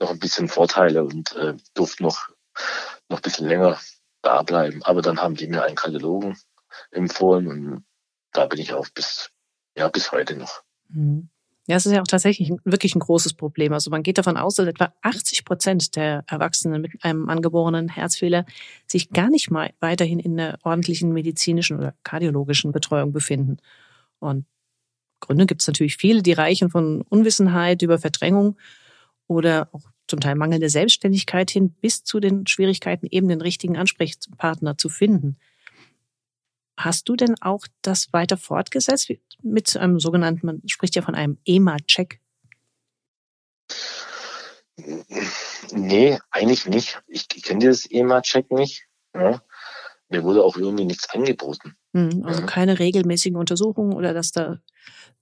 noch 0.00 0.10
ein 0.10 0.18
bisschen 0.18 0.48
Vorteile 0.48 1.04
und 1.04 1.34
äh, 1.36 1.54
durfte 1.74 2.02
noch 2.02 2.28
noch 3.08 3.18
ein 3.18 3.22
bisschen 3.22 3.48
länger 3.48 3.78
da 4.22 4.42
bleiben. 4.42 4.82
Aber 4.82 5.02
dann 5.02 5.20
haben 5.20 5.34
die 5.34 5.46
mir 5.46 5.62
einen 5.64 5.76
Kardiologen 5.76 6.36
empfohlen 6.90 7.46
und 7.48 7.86
da 8.32 8.46
bin 8.46 8.60
ich 8.60 8.72
auch 8.72 8.88
bis, 8.88 9.30
ja, 9.76 9.88
bis 9.88 10.12
heute 10.12 10.36
noch. 10.36 10.62
Mhm. 10.88 11.30
Ja, 11.68 11.76
es 11.76 11.84
ist 11.84 11.92
ja 11.92 12.00
auch 12.00 12.06
tatsächlich 12.06 12.52
wirklich 12.64 12.94
ein 12.94 13.00
großes 13.00 13.34
Problem. 13.34 13.72
Also 13.72 13.90
man 13.90 14.04
geht 14.04 14.18
davon 14.18 14.36
aus, 14.36 14.54
dass 14.54 14.68
etwa 14.68 14.92
80 15.02 15.44
Prozent 15.44 15.96
der 15.96 16.22
Erwachsenen 16.28 16.80
mit 16.80 16.92
einem 17.02 17.28
angeborenen 17.28 17.88
Herzfehler 17.88 18.46
sich 18.86 19.10
gar 19.10 19.30
nicht 19.30 19.50
mal 19.50 19.72
weiterhin 19.80 20.20
in 20.20 20.36
der 20.36 20.58
ordentlichen 20.62 21.12
medizinischen 21.12 21.76
oder 21.76 21.94
kardiologischen 22.04 22.70
Betreuung 22.70 23.12
befinden. 23.12 23.56
Und 24.20 24.46
Gründe 25.20 25.46
gibt 25.46 25.62
es 25.62 25.66
natürlich 25.66 25.96
viele, 25.96 26.22
die 26.22 26.32
reichen 26.32 26.70
von 26.70 27.02
Unwissenheit 27.02 27.82
über 27.82 27.98
Verdrängung 27.98 28.56
oder 29.26 29.68
auch 29.72 29.82
zum 30.06 30.20
Teil 30.20 30.36
mangelnde 30.36 30.68
Selbstständigkeit 30.68 31.50
hin 31.50 31.70
bis 31.80 32.04
zu 32.04 32.20
den 32.20 32.46
Schwierigkeiten, 32.46 33.08
eben 33.10 33.28
den 33.28 33.40
richtigen 33.40 33.76
Ansprechpartner 33.76 34.78
zu 34.78 34.88
finden. 34.88 35.36
Hast 36.76 37.08
du 37.08 37.16
denn 37.16 37.34
auch 37.40 37.66
das 37.82 38.12
weiter 38.12 38.36
fortgesetzt 38.36 39.10
mit 39.42 39.76
einem 39.76 39.98
sogenannten, 39.98 40.46
man 40.46 40.62
spricht 40.66 40.94
ja 40.94 41.02
von 41.02 41.14
einem 41.14 41.38
EMA-Check? 41.44 42.20
Nee, 45.72 46.18
eigentlich 46.30 46.66
nicht. 46.66 47.00
Ich, 47.06 47.26
ich 47.34 47.42
kenne 47.42 47.60
dieses 47.60 47.90
EMA-Check 47.90 48.50
nicht. 48.50 48.86
Ja. 49.14 49.42
Mir 50.08 50.22
wurde 50.22 50.44
auch 50.44 50.56
irgendwie 50.56 50.84
nichts 50.84 51.08
angeboten. 51.10 51.76
Hm, 51.94 52.22
also 52.24 52.40
ja. 52.40 52.46
keine 52.46 52.78
regelmäßigen 52.78 53.38
Untersuchungen 53.38 53.94
oder 53.94 54.14
dass 54.14 54.30
da 54.30 54.58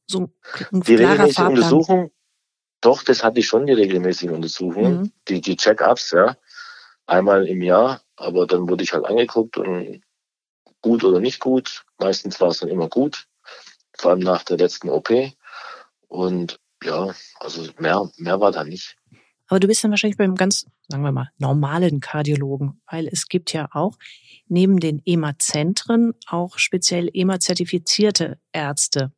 so 0.06 0.28
ein 0.73 0.80
Die 0.82 0.96
regelmäßige. 0.96 1.38
Untersuchung, 1.38 2.11
doch, 2.80 3.02
das 3.02 3.25
hatte 3.25 3.40
ich 3.40 3.46
schon, 3.46 3.66
die 3.66 3.73
regelmäßigen 3.73 4.34
Untersuchungen, 4.34 5.00
mhm. 5.00 5.12
die, 5.28 5.40
die 5.40 5.56
Check-ups, 5.56 6.11
ja. 6.11 6.37
Einmal 7.06 7.46
im 7.46 7.62
Jahr, 7.62 8.02
aber 8.16 8.46
dann 8.46 8.68
wurde 8.68 8.84
ich 8.84 8.92
halt 8.92 9.06
angeguckt 9.06 9.56
und 9.56 10.02
gut 10.84 11.02
oder 11.02 11.18
nicht 11.18 11.40
gut. 11.40 11.84
Meistens 11.98 12.40
war 12.42 12.48
es 12.48 12.58
dann 12.58 12.68
immer 12.68 12.90
gut, 12.90 13.26
vor 13.96 14.10
allem 14.10 14.20
nach 14.20 14.42
der 14.44 14.58
letzten 14.58 14.90
OP. 14.90 15.10
Und 16.08 16.60
ja, 16.82 17.14
also 17.40 17.66
mehr, 17.78 18.10
mehr 18.18 18.38
war 18.38 18.52
da 18.52 18.64
nicht. 18.64 18.96
Aber 19.48 19.60
du 19.60 19.66
bist 19.66 19.82
dann 19.82 19.90
wahrscheinlich 19.90 20.18
beim 20.18 20.34
ganz, 20.34 20.66
sagen 20.88 21.02
wir 21.02 21.12
mal, 21.12 21.30
normalen 21.38 22.00
Kardiologen, 22.00 22.82
weil 22.90 23.08
es 23.08 23.28
gibt 23.28 23.54
ja 23.54 23.68
auch 23.72 23.96
neben 24.46 24.78
den 24.78 25.00
EMA-Zentren 25.06 26.12
auch 26.26 26.58
speziell 26.58 27.08
EMA-zertifizierte 27.12 28.38
Ärzte, 28.52 29.10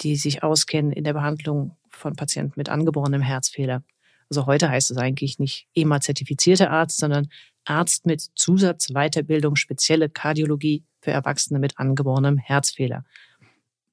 die 0.00 0.16
sich 0.16 0.42
auskennen 0.42 0.90
in 0.90 1.04
der 1.04 1.12
Behandlung 1.12 1.76
von 1.90 2.16
Patienten 2.16 2.54
mit 2.56 2.68
angeborenem 2.68 3.22
Herzfehler. 3.22 3.84
Also 4.30 4.46
heute 4.46 4.68
heißt 4.68 4.90
es 4.90 4.96
eigentlich 4.96 5.38
nicht 5.38 5.68
EMA-zertifizierter 5.74 6.70
Arzt, 6.70 6.98
sondern 6.98 7.28
Arzt 7.68 8.06
mit 8.06 8.22
Zusatzweiterbildung 8.34 9.56
spezielle 9.56 10.08
Kardiologie 10.08 10.84
für 11.00 11.10
Erwachsene 11.10 11.58
mit 11.58 11.78
angeborenem 11.78 12.38
Herzfehler. 12.38 13.04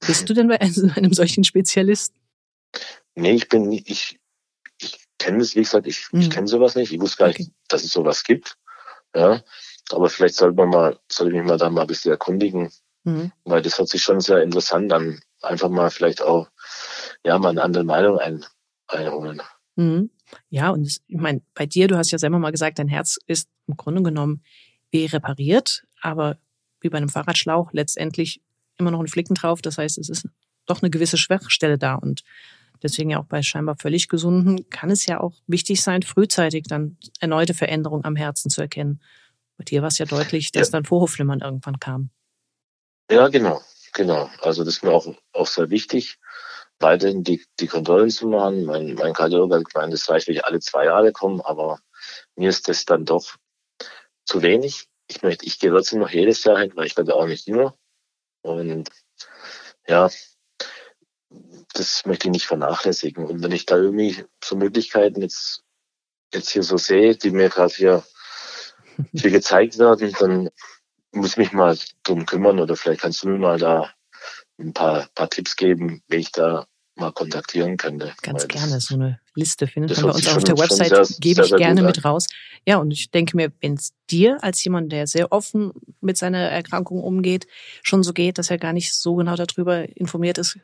Bist 0.06 0.28
du 0.28 0.34
denn 0.34 0.48
bei 0.48 0.60
einem 0.96 1.12
solchen 1.12 1.44
Spezialisten? 1.44 2.18
Nee, 3.14 3.32
ich 3.32 3.48
bin 3.48 3.68
nicht, 3.68 3.88
ich, 3.88 4.20
ich 4.80 4.98
kenne 5.18 5.42
es, 5.42 5.54
wie 5.54 5.62
gesagt, 5.62 5.86
ich, 5.86 6.12
mhm. 6.12 6.20
ich 6.20 6.30
kenne 6.30 6.46
sowas 6.46 6.74
nicht. 6.74 6.92
Ich 6.92 7.00
wusste 7.00 7.18
gar 7.18 7.28
nicht, 7.28 7.40
okay. 7.40 7.50
dass 7.68 7.84
es 7.84 7.92
sowas 7.92 8.22
gibt. 8.24 8.56
Ja. 9.14 9.42
Aber 9.90 10.10
vielleicht 10.10 10.34
sollte 10.34 10.56
man 10.56 10.68
mal, 10.68 10.98
sollte 11.10 11.32
ich 11.32 11.38
mich 11.38 11.48
mal 11.48 11.58
da 11.58 11.70
mal 11.70 11.82
ein 11.82 11.86
bisschen 11.86 12.10
erkundigen. 12.10 12.70
Mhm. 13.04 13.32
Weil 13.44 13.62
das 13.62 13.78
hört 13.78 13.88
sich 13.88 14.02
schon 14.02 14.20
sehr 14.20 14.42
interessant 14.42 14.92
an. 14.92 15.20
Einfach 15.40 15.68
mal 15.68 15.90
vielleicht 15.90 16.22
auch 16.22 16.48
ja, 17.24 17.38
mal 17.38 17.50
eine 17.50 17.62
andere 17.62 17.84
Meinung 17.84 18.18
ein, 18.18 18.44
einholen. 18.88 19.40
Mhm. 19.76 20.10
Ja, 20.48 20.70
und 20.70 20.84
das, 20.84 21.00
ich 21.06 21.16
meine, 21.16 21.42
bei 21.54 21.66
dir, 21.66 21.88
du 21.88 21.96
hast 21.96 22.10
ja 22.10 22.18
selber 22.18 22.38
mal 22.38 22.50
gesagt, 22.50 22.78
dein 22.78 22.88
Herz 22.88 23.18
ist 23.26 23.48
im 23.66 23.76
Grunde 23.76 24.02
genommen 24.02 24.42
wie 24.90 25.06
repariert, 25.06 25.84
aber 26.00 26.38
wie 26.80 26.88
bei 26.88 26.98
einem 26.98 27.08
Fahrradschlauch 27.08 27.72
letztendlich 27.72 28.40
immer 28.78 28.90
noch 28.90 29.00
ein 29.00 29.08
Flicken 29.08 29.34
drauf. 29.34 29.62
Das 29.62 29.78
heißt, 29.78 29.98
es 29.98 30.08
ist 30.08 30.28
doch 30.66 30.82
eine 30.82 30.90
gewisse 30.90 31.16
Schwachstelle 31.16 31.78
da 31.78 31.94
und 31.94 32.24
deswegen 32.82 33.10
ja 33.10 33.18
auch 33.20 33.26
bei 33.26 33.42
scheinbar 33.42 33.76
völlig 33.76 34.08
gesunden 34.08 34.68
kann 34.70 34.90
es 34.90 35.06
ja 35.06 35.20
auch 35.20 35.34
wichtig 35.46 35.82
sein, 35.82 36.02
frühzeitig 36.02 36.64
dann 36.68 36.96
erneute 37.20 37.54
Veränderungen 37.54 38.04
am 38.04 38.16
Herzen 38.16 38.50
zu 38.50 38.60
erkennen. 38.60 39.00
Bei 39.56 39.64
dir 39.64 39.80
war 39.80 39.88
es 39.88 39.98
ja 39.98 40.06
deutlich, 40.06 40.52
dass 40.52 40.68
ja. 40.68 40.72
dann 40.72 40.84
Vorhofflimmern 40.84 41.40
irgendwann 41.40 41.80
kam. 41.80 42.10
Ja, 43.10 43.28
genau, 43.28 43.62
genau. 43.94 44.28
Also 44.42 44.64
das 44.64 44.74
ist 44.74 44.82
mir 44.82 44.90
auch, 44.90 45.06
auch 45.32 45.46
sehr 45.46 45.70
wichtig 45.70 46.18
weiterhin 46.78 47.24
die, 47.24 47.44
die 47.60 47.66
Kontrollen 47.66 48.10
zu 48.10 48.28
machen. 48.28 48.64
Mein, 48.64 48.94
mein 48.94 49.12
Kardiologe 49.12 49.56
hat 49.56 49.64
gemeint, 49.72 49.94
es 49.94 50.08
reicht, 50.08 50.28
wenn 50.28 50.34
ich 50.34 50.44
alle 50.44 50.60
zwei 50.60 50.86
Jahre 50.86 51.12
komme, 51.12 51.44
aber 51.44 51.80
mir 52.34 52.48
ist 52.48 52.68
das 52.68 52.84
dann 52.84 53.04
doch 53.04 53.36
zu 54.24 54.42
wenig. 54.42 54.88
Ich 55.08 55.22
möchte, 55.22 55.46
ich 55.46 55.58
gehe 55.58 55.70
trotzdem 55.70 56.00
noch 56.00 56.10
jedes 56.10 56.42
Jahr 56.44 56.58
hin, 56.58 56.72
weil 56.74 56.86
ich 56.86 56.96
werde 56.96 57.14
auch 57.14 57.26
nicht 57.26 57.46
jünger. 57.46 57.74
Und 58.42 58.90
ja, 59.86 60.10
das 61.72 62.06
möchte 62.06 62.28
ich 62.28 62.32
nicht 62.32 62.46
vernachlässigen. 62.46 63.24
Und 63.24 63.42
wenn 63.42 63.52
ich 63.52 63.66
da 63.66 63.76
irgendwie 63.76 64.24
so 64.42 64.56
Möglichkeiten 64.56 65.22
jetzt, 65.22 65.62
jetzt 66.32 66.50
hier 66.50 66.62
so 66.62 66.76
sehe, 66.76 67.16
die 67.16 67.30
mir 67.30 67.48
gerade 67.48 67.74
hier, 67.74 68.04
hier 69.12 69.30
gezeigt 69.30 69.78
werden, 69.78 70.12
dann 70.18 70.50
muss 71.12 71.32
ich 71.32 71.36
mich 71.36 71.52
mal 71.52 71.78
drum 72.02 72.26
kümmern 72.26 72.60
oder 72.60 72.76
vielleicht 72.76 73.00
kannst 73.00 73.22
du 73.22 73.28
mir 73.28 73.38
mal 73.38 73.58
da 73.58 73.92
ein 74.58 74.72
paar, 74.72 75.08
paar 75.14 75.28
Tipps 75.30 75.56
geben, 75.56 76.02
wie 76.08 76.16
ich 76.16 76.32
da 76.32 76.66
mal 76.96 77.12
kontaktieren 77.12 77.76
könnte. 77.76 78.14
Ganz 78.22 78.48
gerne, 78.48 78.80
so 78.80 78.94
eine 78.94 79.20
Liste 79.34 79.66
findet 79.66 79.96
man 79.98 80.10
bei 80.10 80.16
uns 80.16 80.28
auf 80.28 80.44
der 80.44 80.58
Website, 80.58 81.20
gebe 81.20 81.44
ich 81.44 81.54
gerne 81.54 81.82
mit 81.82 82.04
raus. 82.04 82.26
Ja, 82.66 82.78
und 82.78 82.90
ich 82.90 83.10
denke 83.10 83.36
mir, 83.36 83.52
wenn 83.60 83.74
es 83.74 83.92
dir 84.10 84.42
als 84.42 84.64
jemand, 84.64 84.90
der 84.92 85.06
sehr 85.06 85.30
offen 85.30 85.72
mit 86.00 86.16
seiner 86.16 86.38
Erkrankung 86.38 87.02
umgeht, 87.02 87.46
schon 87.82 88.02
so 88.02 88.12
geht, 88.12 88.38
dass 88.38 88.50
er 88.50 88.58
gar 88.58 88.72
nicht 88.72 88.94
so 88.94 89.14
genau 89.14 89.36
darüber 89.36 89.86
informiert 89.96 90.38
ist, 90.38 90.58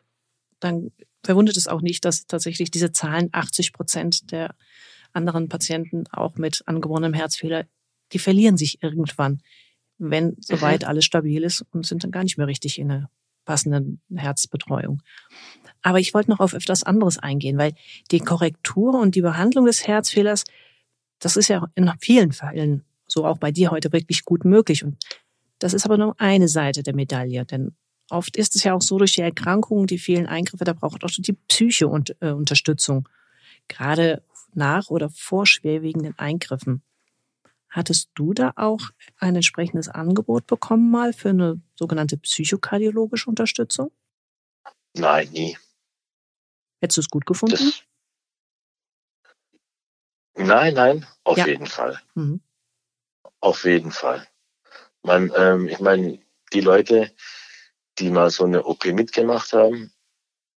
dann 0.59 0.91
verwundert 1.23 1.57
es 1.57 1.69
auch 1.69 1.83
nicht, 1.83 2.05
dass 2.05 2.27
tatsächlich 2.27 2.71
diese 2.71 2.93
Zahlen 2.93 3.29
80 3.33 3.73
Prozent 3.73 4.33
der 4.33 4.55
anderen 5.13 5.49
Patienten 5.49 6.05
auch 6.11 6.37
mit 6.37 6.63
angeborenem 6.67 7.13
Herzfehler, 7.13 7.67
die 8.13 8.19
verlieren 8.19 8.57
sich 8.57 8.83
irgendwann, 8.83 9.43
wenn 9.99 10.29
mhm. 10.29 10.37
soweit 10.41 10.85
alles 10.85 11.05
stabil 11.05 11.43
ist 11.45 11.65
und 11.73 11.87
sind 11.87 12.05
dann 12.05 12.11
gar 12.11 12.25
nicht 12.25 12.39
mehr 12.39 12.47
richtig 12.47 12.79
in 12.79 12.89
der 12.89 13.11
passenden 13.45 14.01
Herzbetreuung. 14.15 15.03
Aber 15.83 15.99
ich 15.99 16.15
wollte 16.15 16.31
noch 16.31 16.41
auf 16.41 16.53
etwas 16.53 16.85
anderes 16.85 17.19
eingehen, 17.19 17.59
weil 17.59 17.75
die 18.11 18.21
Korrektur 18.21 18.99
und 18.99 19.15
die 19.15 19.21
Behandlung 19.21 19.67
des 19.67 19.87
Herzfehlers, 19.87 20.45
das 21.19 21.37
ist 21.37 21.49
ja 21.49 21.67
in 21.75 21.91
vielen 22.01 22.33
Fällen, 22.33 22.85
so 23.07 23.27
auch 23.27 23.39
bei 23.39 23.51
dir 23.51 23.71
heute, 23.71 23.93
wirklich 23.93 24.25
gut 24.25 24.45
möglich. 24.45 24.85
Und 24.85 24.97
das 25.59 25.75
ist 25.75 25.85
aber 25.85 25.99
nur 25.99 26.15
eine 26.19 26.49
Seite 26.49 26.83
der 26.83 26.95
Medaille, 26.95 27.45
denn 27.45 27.75
oft 28.11 28.37
ist 28.37 28.55
es 28.57 28.65
ja 28.65 28.75
auch 28.75 28.83
so 28.83 28.99
durch 28.99 29.15
die 29.15 29.23
Erkrankungen, 29.23 29.87
die 29.87 29.99
vielen 29.99 30.27
Eingriffe, 30.27 30.65
da 30.65 30.73
braucht 30.73 31.05
auch 31.05 31.11
die 31.11 31.33
Psyche 31.33 31.89
und 31.89 32.17
äh, 32.21 32.31
Unterstützung. 32.31 33.09
Gerade 33.69 34.23
nach 34.55 34.91
oder 34.91 35.09
vor 35.11 35.47
schwerwiegenden 35.47 36.19
Eingriffen. 36.19 36.83
Hattest 37.71 38.11
du 38.15 38.35
da 38.35 38.53
auch 38.57 38.91
ein 39.17 39.35
entsprechendes 39.35 39.89
Angebot 39.89 40.47
bekommen 40.47 40.91
mal 40.91 41.15
für 41.15 41.31
eine 41.31 41.61
sogenannte 41.83 42.17
psychokardiologische 42.17 43.29
Unterstützung? 43.29 43.91
Nein, 44.95 45.29
nie. 45.31 45.59
Hättest 46.81 46.97
du 46.97 47.01
es 47.03 47.11
gut 47.11 47.27
gefunden? 47.27 47.57
Das 47.57 47.83
nein, 50.35 50.75
nein, 50.75 51.07
auf 51.25 51.39
ja. 51.39 51.47
jeden 51.47 51.67
Fall. 51.67 52.01
Mhm. 52.15 52.41
Auf 53.41 53.65
jeden 53.65 53.91
Fall. 53.91 54.27
Man, 55.03 55.33
ähm, 55.37 55.69
ich 55.69 55.81
meine, 55.81 56.21
die 56.53 56.61
Leute, 56.61 57.13
die 57.99 58.11
mal 58.11 58.31
so 58.31 58.45
eine 58.45 58.65
OP 58.65 58.85
mitgemacht 58.87 59.53
haben, 59.53 59.93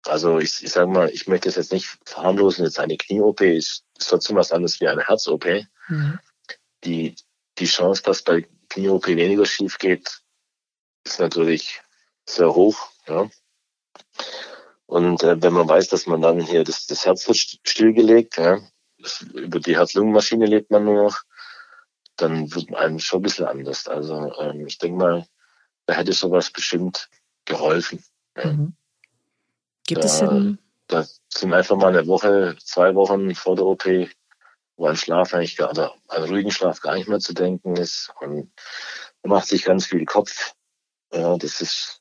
also 0.06 0.40
ich, 0.40 0.64
ich 0.64 0.72
sage 0.72 0.92
mal, 0.92 1.10
ich 1.10 1.28
möchte 1.28 1.50
es 1.50 1.56
jetzt 1.56 1.72
nicht 1.72 1.88
verharmlosen, 2.06 2.66
jetzt 2.66 2.80
eine 2.80 2.98
Knie-OP 2.98 3.42
ist, 3.42 3.84
ist 3.98 4.10
trotzdem 4.10 4.36
was 4.36 4.52
anderes 4.52 4.80
wie 4.80 4.88
eine 4.88 5.06
Herz-OP. 5.08 5.46
Mhm 5.88 6.20
die, 6.86 7.16
die 7.58 7.66
Chance, 7.66 8.04
dass 8.04 8.22
bei 8.22 8.48
Knie-OP 8.70 9.08
weniger 9.08 9.46
schief 9.46 9.78
geht, 9.78 10.22
ist 11.06 11.20
natürlich 11.20 11.82
sehr 12.26 12.54
hoch. 12.54 12.90
Ja. 13.08 13.30
Und 14.88 15.24
äh, 15.24 15.42
wenn 15.42 15.54
man 15.54 15.68
weiß, 15.68 15.90
dass 15.90 16.06
man 16.06 16.22
dann 16.22 16.42
hier 16.42 16.64
das, 16.64 16.86
das 16.88 17.06
Herz 17.06 17.28
wird 17.28 17.38
stillgelegt, 17.38 18.38
ja, 18.38 18.60
über 19.34 19.60
die 19.60 19.76
Herz-Lungen-Maschine 19.76 20.46
lebt 20.46 20.72
man 20.72 20.86
nur 20.86 21.04
noch, 21.04 21.22
dann 22.18 22.54
wird 22.54 22.74
einem 22.74 23.00
schon 23.00 23.20
ein 23.20 23.24
bisschen 23.24 23.46
anders. 23.46 23.88
Also 23.88 24.34
ähm, 24.40 24.66
ich 24.68 24.78
denke 24.78 24.98
mal, 24.98 25.28
da 25.86 25.94
hätte 25.94 26.14
sowas 26.14 26.50
bestimmt 26.52 27.10
geholfen. 27.46 28.04
Ja. 28.38 28.52
Mhm. 28.52 28.76
Gibt 29.88 30.04
da, 30.04 30.08
es 30.08 30.20
denn? 30.20 30.60
Da 30.88 31.06
sind 31.30 31.54
einfach 31.54 31.76
mal 31.76 31.96
eine 31.96 32.08
Woche, 32.08 32.56
zwei 32.64 32.96
Wochen 32.96 33.34
vor 33.36 33.56
der 33.56 33.66
OP 33.66 33.86
wo 34.78 34.88
an 34.88 34.98
Schlaf 34.98 35.34
eigentlich 35.34 35.58
gar, 35.58 35.70
oder 35.70 35.94
an 36.08 36.24
ruhigen 36.24 36.52
Schlaf 36.52 36.82
gar 36.82 36.96
nicht 36.96 37.08
mehr 37.08 37.20
zu 37.20 37.34
denken 37.34 37.76
ist. 37.76 38.12
Und 38.20 38.52
man 39.24 39.30
macht 39.30 39.48
sich 39.48 39.64
ganz 39.64 39.86
viel 39.86 40.06
Kopf. 40.06 40.54
Ja, 41.16 41.38
das 41.38 41.62
ist, 41.62 42.00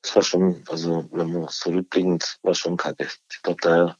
das 0.00 0.16
war 0.16 0.22
schon, 0.22 0.64
also 0.68 1.08
wenn 1.12 1.32
man 1.32 1.48
so 1.50 1.70
rückblickend, 1.70 2.38
war 2.42 2.54
schon 2.54 2.76
kacke. 2.76 3.08
Ich 3.30 3.42
glaube, 3.42 3.60
da, 3.60 3.96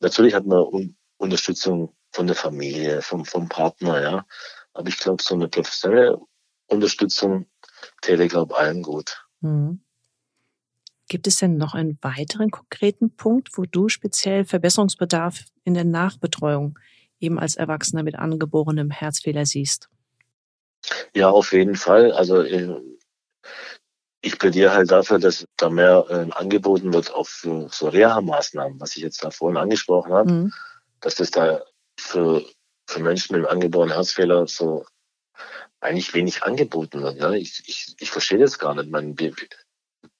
natürlich 0.00 0.34
hat 0.34 0.46
man 0.46 0.60
Un 0.60 0.96
Unterstützung 1.18 1.94
von 2.10 2.26
der 2.26 2.34
Familie, 2.34 3.00
vom, 3.00 3.24
vom 3.24 3.48
Partner, 3.48 4.02
ja. 4.02 4.26
Aber 4.74 4.88
ich 4.88 4.98
glaube, 4.98 5.22
so 5.22 5.34
eine 5.34 5.48
professionelle 5.48 6.20
Unterstützung 6.66 7.46
täte, 8.00 8.26
glaube 8.26 8.56
allen 8.56 8.82
gut. 8.82 9.24
Mhm. 9.40 9.82
Gibt 11.08 11.26
es 11.26 11.36
denn 11.36 11.56
noch 11.56 11.74
einen 11.74 11.98
weiteren 12.00 12.50
konkreten 12.50 13.14
Punkt, 13.14 13.56
wo 13.56 13.64
du 13.64 13.88
speziell 13.88 14.44
Verbesserungsbedarf 14.44 15.44
in 15.64 15.74
der 15.74 15.84
Nachbetreuung 15.84 16.78
eben 17.20 17.38
als 17.38 17.56
Erwachsener 17.56 18.02
mit 18.02 18.16
angeborenem 18.16 18.90
Herzfehler 18.90 19.46
siehst? 19.46 19.88
Ja, 21.14 21.30
auf 21.30 21.52
jeden 21.52 21.76
Fall. 21.76 22.12
Also 22.12 22.42
äh, 22.42 22.80
ich 24.22 24.38
plädiere 24.38 24.72
halt 24.72 24.90
dafür, 24.90 25.18
dass 25.18 25.44
da 25.56 25.68
mehr 25.68 26.06
äh, 26.08 26.32
angeboten 26.32 26.92
wird, 26.92 27.12
auch 27.12 27.26
für 27.26 27.68
so 27.70 27.88
Reha-Maßnahmen, 27.88 28.80
was 28.80 28.96
ich 28.96 29.02
jetzt 29.02 29.22
da 29.24 29.30
vorhin 29.30 29.56
angesprochen 29.56 30.12
habe, 30.12 30.32
mhm. 30.32 30.52
dass 31.00 31.16
das 31.16 31.30
da 31.32 31.62
für, 31.98 32.44
für 32.86 33.00
Menschen 33.00 33.36
mit 33.36 33.48
angeborenen 33.48 33.94
Herzfehler 33.94 34.46
so 34.46 34.86
eigentlich 35.80 36.14
wenig 36.14 36.44
angeboten 36.44 37.02
wird. 37.02 37.16
Ja? 37.18 37.32
Ich, 37.32 37.62
ich, 37.66 37.96
ich 37.98 38.10
verstehe 38.10 38.38
das 38.38 38.60
gar 38.60 38.74
nicht. 38.76 38.90
Man, 38.90 39.18
wir, 39.18 39.34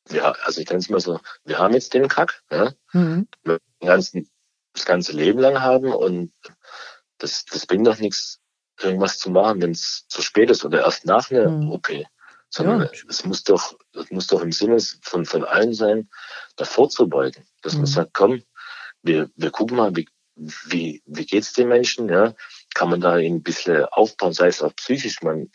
wir, 0.09 0.47
also 0.47 0.61
ich 0.61 0.67
kann 0.67 0.79
es 0.79 0.89
mal 0.89 1.01
so, 1.01 1.21
wir 1.45 1.59
haben 1.59 1.75
jetzt 1.75 1.95
den 1.95 2.09
Kack, 2.09 2.43
ja? 2.51 2.73
Mhm. 2.93 3.29
Wir 3.45 3.61
ganzen, 3.81 4.29
das 4.73 4.85
ganze 4.85 5.13
Leben 5.13 5.39
lang 5.39 5.61
haben 5.61 5.93
und 5.93 6.33
das, 7.19 7.45
das 7.45 7.67
bringt 7.67 7.87
doch 7.87 7.99
nichts, 7.99 8.41
irgendwas 8.81 9.19
zu 9.19 9.31
machen, 9.31 9.63
wenn 9.63 9.71
es 9.71 10.07
zu 10.09 10.23
spät 10.23 10.51
ist 10.51 10.65
oder 10.65 10.81
erst 10.81 11.07
nach 11.07 11.31
einer 11.31 11.49
mhm. 11.49 11.71
OP. 11.71 11.89
Sondern 12.55 12.83
ja. 12.83 12.91
es 13.09 13.25
muss 13.25 13.45
doch, 13.45 13.79
es 13.95 14.11
muss 14.11 14.27
doch 14.27 14.43
im 14.43 14.53
Sinne 14.53 14.79
von, 15.01 15.25
von 15.25 15.45
allen 15.45 15.73
sein, 15.73 16.11
davor 16.57 16.91
zu 16.91 17.09
beugen. 17.09 17.47
Dass 17.62 17.73
mhm. 17.73 17.81
man 17.81 17.87
sagt, 17.87 18.15
komm, 18.15 18.43
wir, 19.03 19.31
wir 19.35 19.51
gucken 19.51 19.79
mal, 19.79 19.97
wie, 19.97 20.07
wie, 20.35 21.03
wie 21.07 21.27
geht's 21.27 21.55
den 21.55 21.69
Menschen, 21.69 22.09
ja? 22.09 22.35
Kann 22.75 22.91
man 22.91 23.01
da 23.01 23.15
ein 23.15 23.43
bisschen 23.43 23.87
aufbauen, 23.87 24.35
sei 24.35 24.49
es 24.49 24.62
auch 24.62 24.75
psychisch, 24.77 25.23
man, 25.23 25.51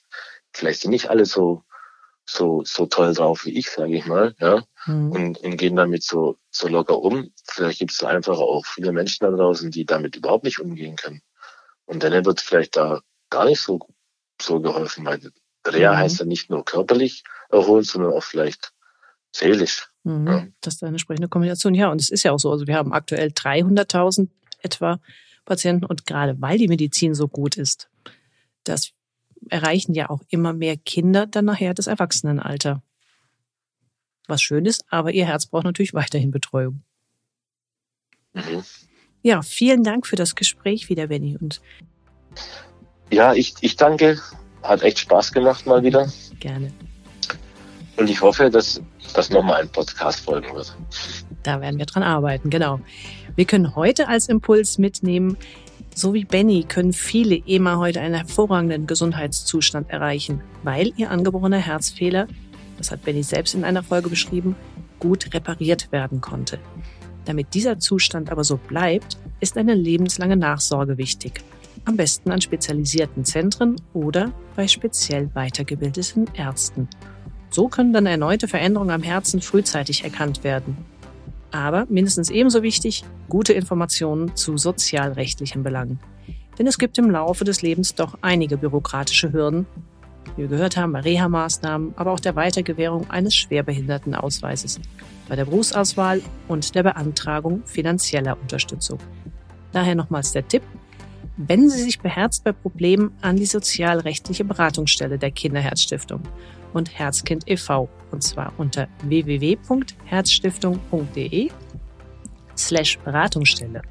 vielleicht 0.53 0.81
sind 0.81 0.91
nicht 0.91 1.10
alle 1.10 1.25
so, 1.25 1.63
so, 2.25 2.63
so 2.65 2.88
toll 2.88 3.13
drauf 3.13 3.45
wie 3.45 3.57
ich, 3.57 3.69
sage 3.69 3.95
ich 3.95 4.05
mal, 4.05 4.36
ja, 4.39 4.63
mhm. 4.86 5.12
und, 5.12 5.38
und 5.39 5.57
gehen 5.57 5.75
damit 5.75 6.03
so, 6.03 6.38
so 6.49 6.67
locker 6.67 6.99
um. 6.99 7.31
Vielleicht 7.45 7.79
gibt 7.79 7.91
es 7.91 8.03
einfach 8.03 8.38
auch 8.38 8.65
viele 8.65 8.91
Menschen 8.91 9.23
da 9.23 9.31
draußen, 9.31 9.71
die 9.71 9.86
damit 9.86 10.15
überhaupt 10.15 10.43
nicht 10.43 10.60
umgehen 10.60 10.95
können. 10.95 11.21
Und 11.86 12.03
dann 12.03 12.25
wird 12.25 12.41
vielleicht 12.41 12.75
da 12.75 13.01
gar 13.29 13.45
nicht 13.45 13.62
so, 13.62 13.79
so 14.41 14.60
geholfen, 14.60 15.05
weil 15.05 15.31
Reha 15.73 15.93
mhm. 15.93 15.97
heißt 15.97 16.19
ja 16.19 16.25
nicht 16.25 16.49
nur 16.49 16.65
körperlich 16.65 17.23
erholen, 17.49 17.84
sondern 17.84 18.13
auch 18.13 18.23
vielleicht 18.23 18.73
seelisch. 19.32 19.89
Mhm. 20.03 20.27
Ja. 20.27 20.47
Das 20.62 20.75
ist 20.75 20.84
eine 20.84 20.91
entsprechende 20.91 21.27
Kombination. 21.27 21.73
Ja, 21.73 21.91
und 21.91 22.01
es 22.01 22.10
ist 22.10 22.23
ja 22.23 22.32
auch 22.32 22.39
so. 22.39 22.51
Also 22.51 22.67
wir 22.67 22.75
haben 22.75 22.93
aktuell 22.93 23.30
300.000 23.30 24.30
etwa 24.62 24.99
Patienten 25.45 25.86
und 25.86 26.06
gerade 26.06 26.39
weil 26.41 26.58
die 26.58 26.67
Medizin 26.67 27.13
so 27.13 27.27
gut 27.27 27.56
ist, 27.56 27.89
das 28.63 28.91
erreichen 29.49 29.93
ja 29.93 30.10
auch 30.10 30.21
immer 30.30 30.53
mehr 30.53 30.77
Kinder 30.77 31.25
dann 31.25 31.45
nachher 31.45 31.73
das 31.73 31.88
Erwachsenenalter. 31.88 32.82
Was 34.27 34.41
schön 34.41 34.65
ist, 34.65 34.84
aber 34.89 35.13
ihr 35.13 35.25
Herz 35.25 35.45
braucht 35.45 35.63
natürlich 35.63 35.93
weiterhin 35.93 36.32
Betreuung. 36.32 36.84
Mhm. 38.34 38.63
Ja, 39.23 39.41
vielen 39.41 39.84
Dank 39.84 40.06
für 40.06 40.15
das 40.15 40.36
Gespräch 40.36 40.89
wieder, 40.89 41.08
Benny. 41.08 41.38
Und 41.39 41.62
ja, 43.10 43.34
ich, 43.34 43.56
ich 43.62 43.77
danke. 43.77 44.19
Hat 44.67 44.82
echt 44.82 44.99
Spaß 44.99 45.32
gemacht 45.32 45.65
mal 45.65 45.82
wieder. 45.82 46.12
Gerne. 46.39 46.71
Und 47.95 48.10
ich 48.10 48.21
hoffe, 48.21 48.49
dass 48.49 48.82
das 49.13 49.30
nochmal 49.30 49.62
ein 49.62 49.69
Podcast 49.69 50.19
folgen 50.19 50.53
wird. 50.53 50.75
Da 51.43 51.62
werden 51.62 51.80
wir 51.80 51.86
dran 51.86 52.03
arbeiten, 52.03 52.49
genau. 52.49 52.82
Wir 53.36 53.45
können 53.45 53.75
heute 53.75 54.10
als 54.10 54.27
Impuls 54.27 54.77
mitnehmen, 54.77 55.38
so 55.95 56.13
wie 56.13 56.25
Benny 56.25 56.63
können 56.67 56.91
viele 56.91 57.38
EMA 57.47 57.77
heute 57.77 58.01
einen 58.01 58.15
hervorragenden 58.15 58.88
Gesundheitszustand 58.88 59.89
erreichen, 59.89 60.41
weil 60.63 60.91
ihr 60.97 61.10
angeborener 61.12 61.60
Herzfehler, 61.60 62.27
das 62.77 62.91
hat 62.91 63.03
Benny 63.03 63.23
selbst 63.23 63.56
in 63.56 63.63
einer 63.63 63.84
Folge 63.84 64.10
beschrieben, 64.10 64.56
gut 64.99 65.34
repariert 65.34 65.91
werden 65.91 66.19
konnte. 66.19 66.60
Damit 67.25 67.53
dieser 67.53 67.80
Zustand 67.80 68.32
aber 68.32 68.43
so 68.43 68.58
bleibt, 68.58 69.17
ist 69.39 69.58
eine 69.58 69.73
lebenslange 69.73 70.36
Nachsorge 70.38 70.97
wichtig. 70.97 71.41
Am 71.88 71.95
besten 71.95 72.32
an 72.32 72.41
spezialisierten 72.41 73.23
Zentren 73.23 73.78
oder 73.93 74.34
bei 74.58 74.67
speziell 74.67 75.30
weitergebildeten 75.34 76.28
Ärzten. 76.34 76.89
So 77.50 77.69
können 77.69 77.93
dann 77.93 78.06
erneute 78.06 78.50
Veränderungen 78.50 78.91
am 78.91 79.04
Herzen 79.04 79.39
frühzeitig 79.39 80.04
erkannt 80.04 80.43
werden. 80.43 80.76
Aber 81.50 81.86
mindestens 81.88 82.30
ebenso 82.30 82.62
wichtig, 82.62 83.06
gute 83.30 83.54
Informationen 83.54 84.36
zu 84.36 84.58
sozialrechtlichen 84.58 85.63
Belangen. 85.63 86.02
Denn 86.60 86.67
es 86.67 86.78
gibt 86.78 86.97
im 86.97 87.10
Laufe 87.10 87.45
des 87.45 87.62
Lebens 87.62 87.95
doch 87.95 88.17
einige 88.21 88.58
bürokratische 88.58 89.32
Hürden, 89.32 89.65
wie 90.36 90.41
wir 90.41 90.50
gehört 90.50 90.76
haben, 90.76 90.91
bei 90.91 91.00
Reha-Maßnahmen, 91.00 91.93
aber 91.95 92.12
auch 92.12 92.19
der 92.19 92.36
Weitergewährung 92.36 93.10
eines 93.10 93.34
Schwerbehindertenausweises 93.34 94.82
bei 95.30 95.38
der 95.38 95.45
Berufsauswahl 95.45 96.21
und 96.50 96.76
der 96.76 96.84
Beantragung 96.84 97.63
finanzieller 97.63 98.38
Unterstützung. 98.41 99.00
Daher 99.71 99.95
nochmals 99.95 100.34
der 100.34 100.45
Tipp, 100.45 100.63
wenden 101.38 101.69
Sie 101.69 101.84
sich 101.84 102.00
beherzt 102.00 102.43
bei 102.43 102.52
Problemen 102.52 103.12
an 103.21 103.38
die 103.38 103.45
sozialrechtliche 103.45 104.43
Beratungsstelle 104.43 105.17
der 105.17 105.32
Kinderherzstiftung 105.32 106.23
und 106.73 106.97
Herzkind 106.97 107.47
e.V. 107.47 107.88
und 108.12 108.23
zwar 108.23 108.52
unter 108.58 108.89
www.herzstiftung.de 109.04 111.50
slash 112.58 113.00
Beratungsstelle. 113.00 113.82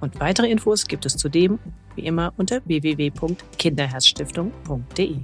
Und 0.00 0.18
weitere 0.20 0.48
Infos 0.48 0.86
gibt 0.86 1.04
es 1.06 1.16
zudem, 1.16 1.58
wie 1.96 2.06
immer, 2.06 2.32
unter 2.36 2.60
www.kinderherzstiftung.de. 2.64 5.16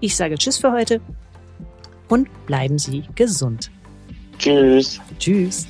Ich 0.00 0.16
sage 0.16 0.36
Tschüss 0.36 0.56
für 0.58 0.72
heute 0.72 1.02
und 2.08 2.28
bleiben 2.46 2.78
Sie 2.78 3.04
gesund. 3.14 3.70
Tschüss. 4.38 4.98
Tschüss. 5.18 5.66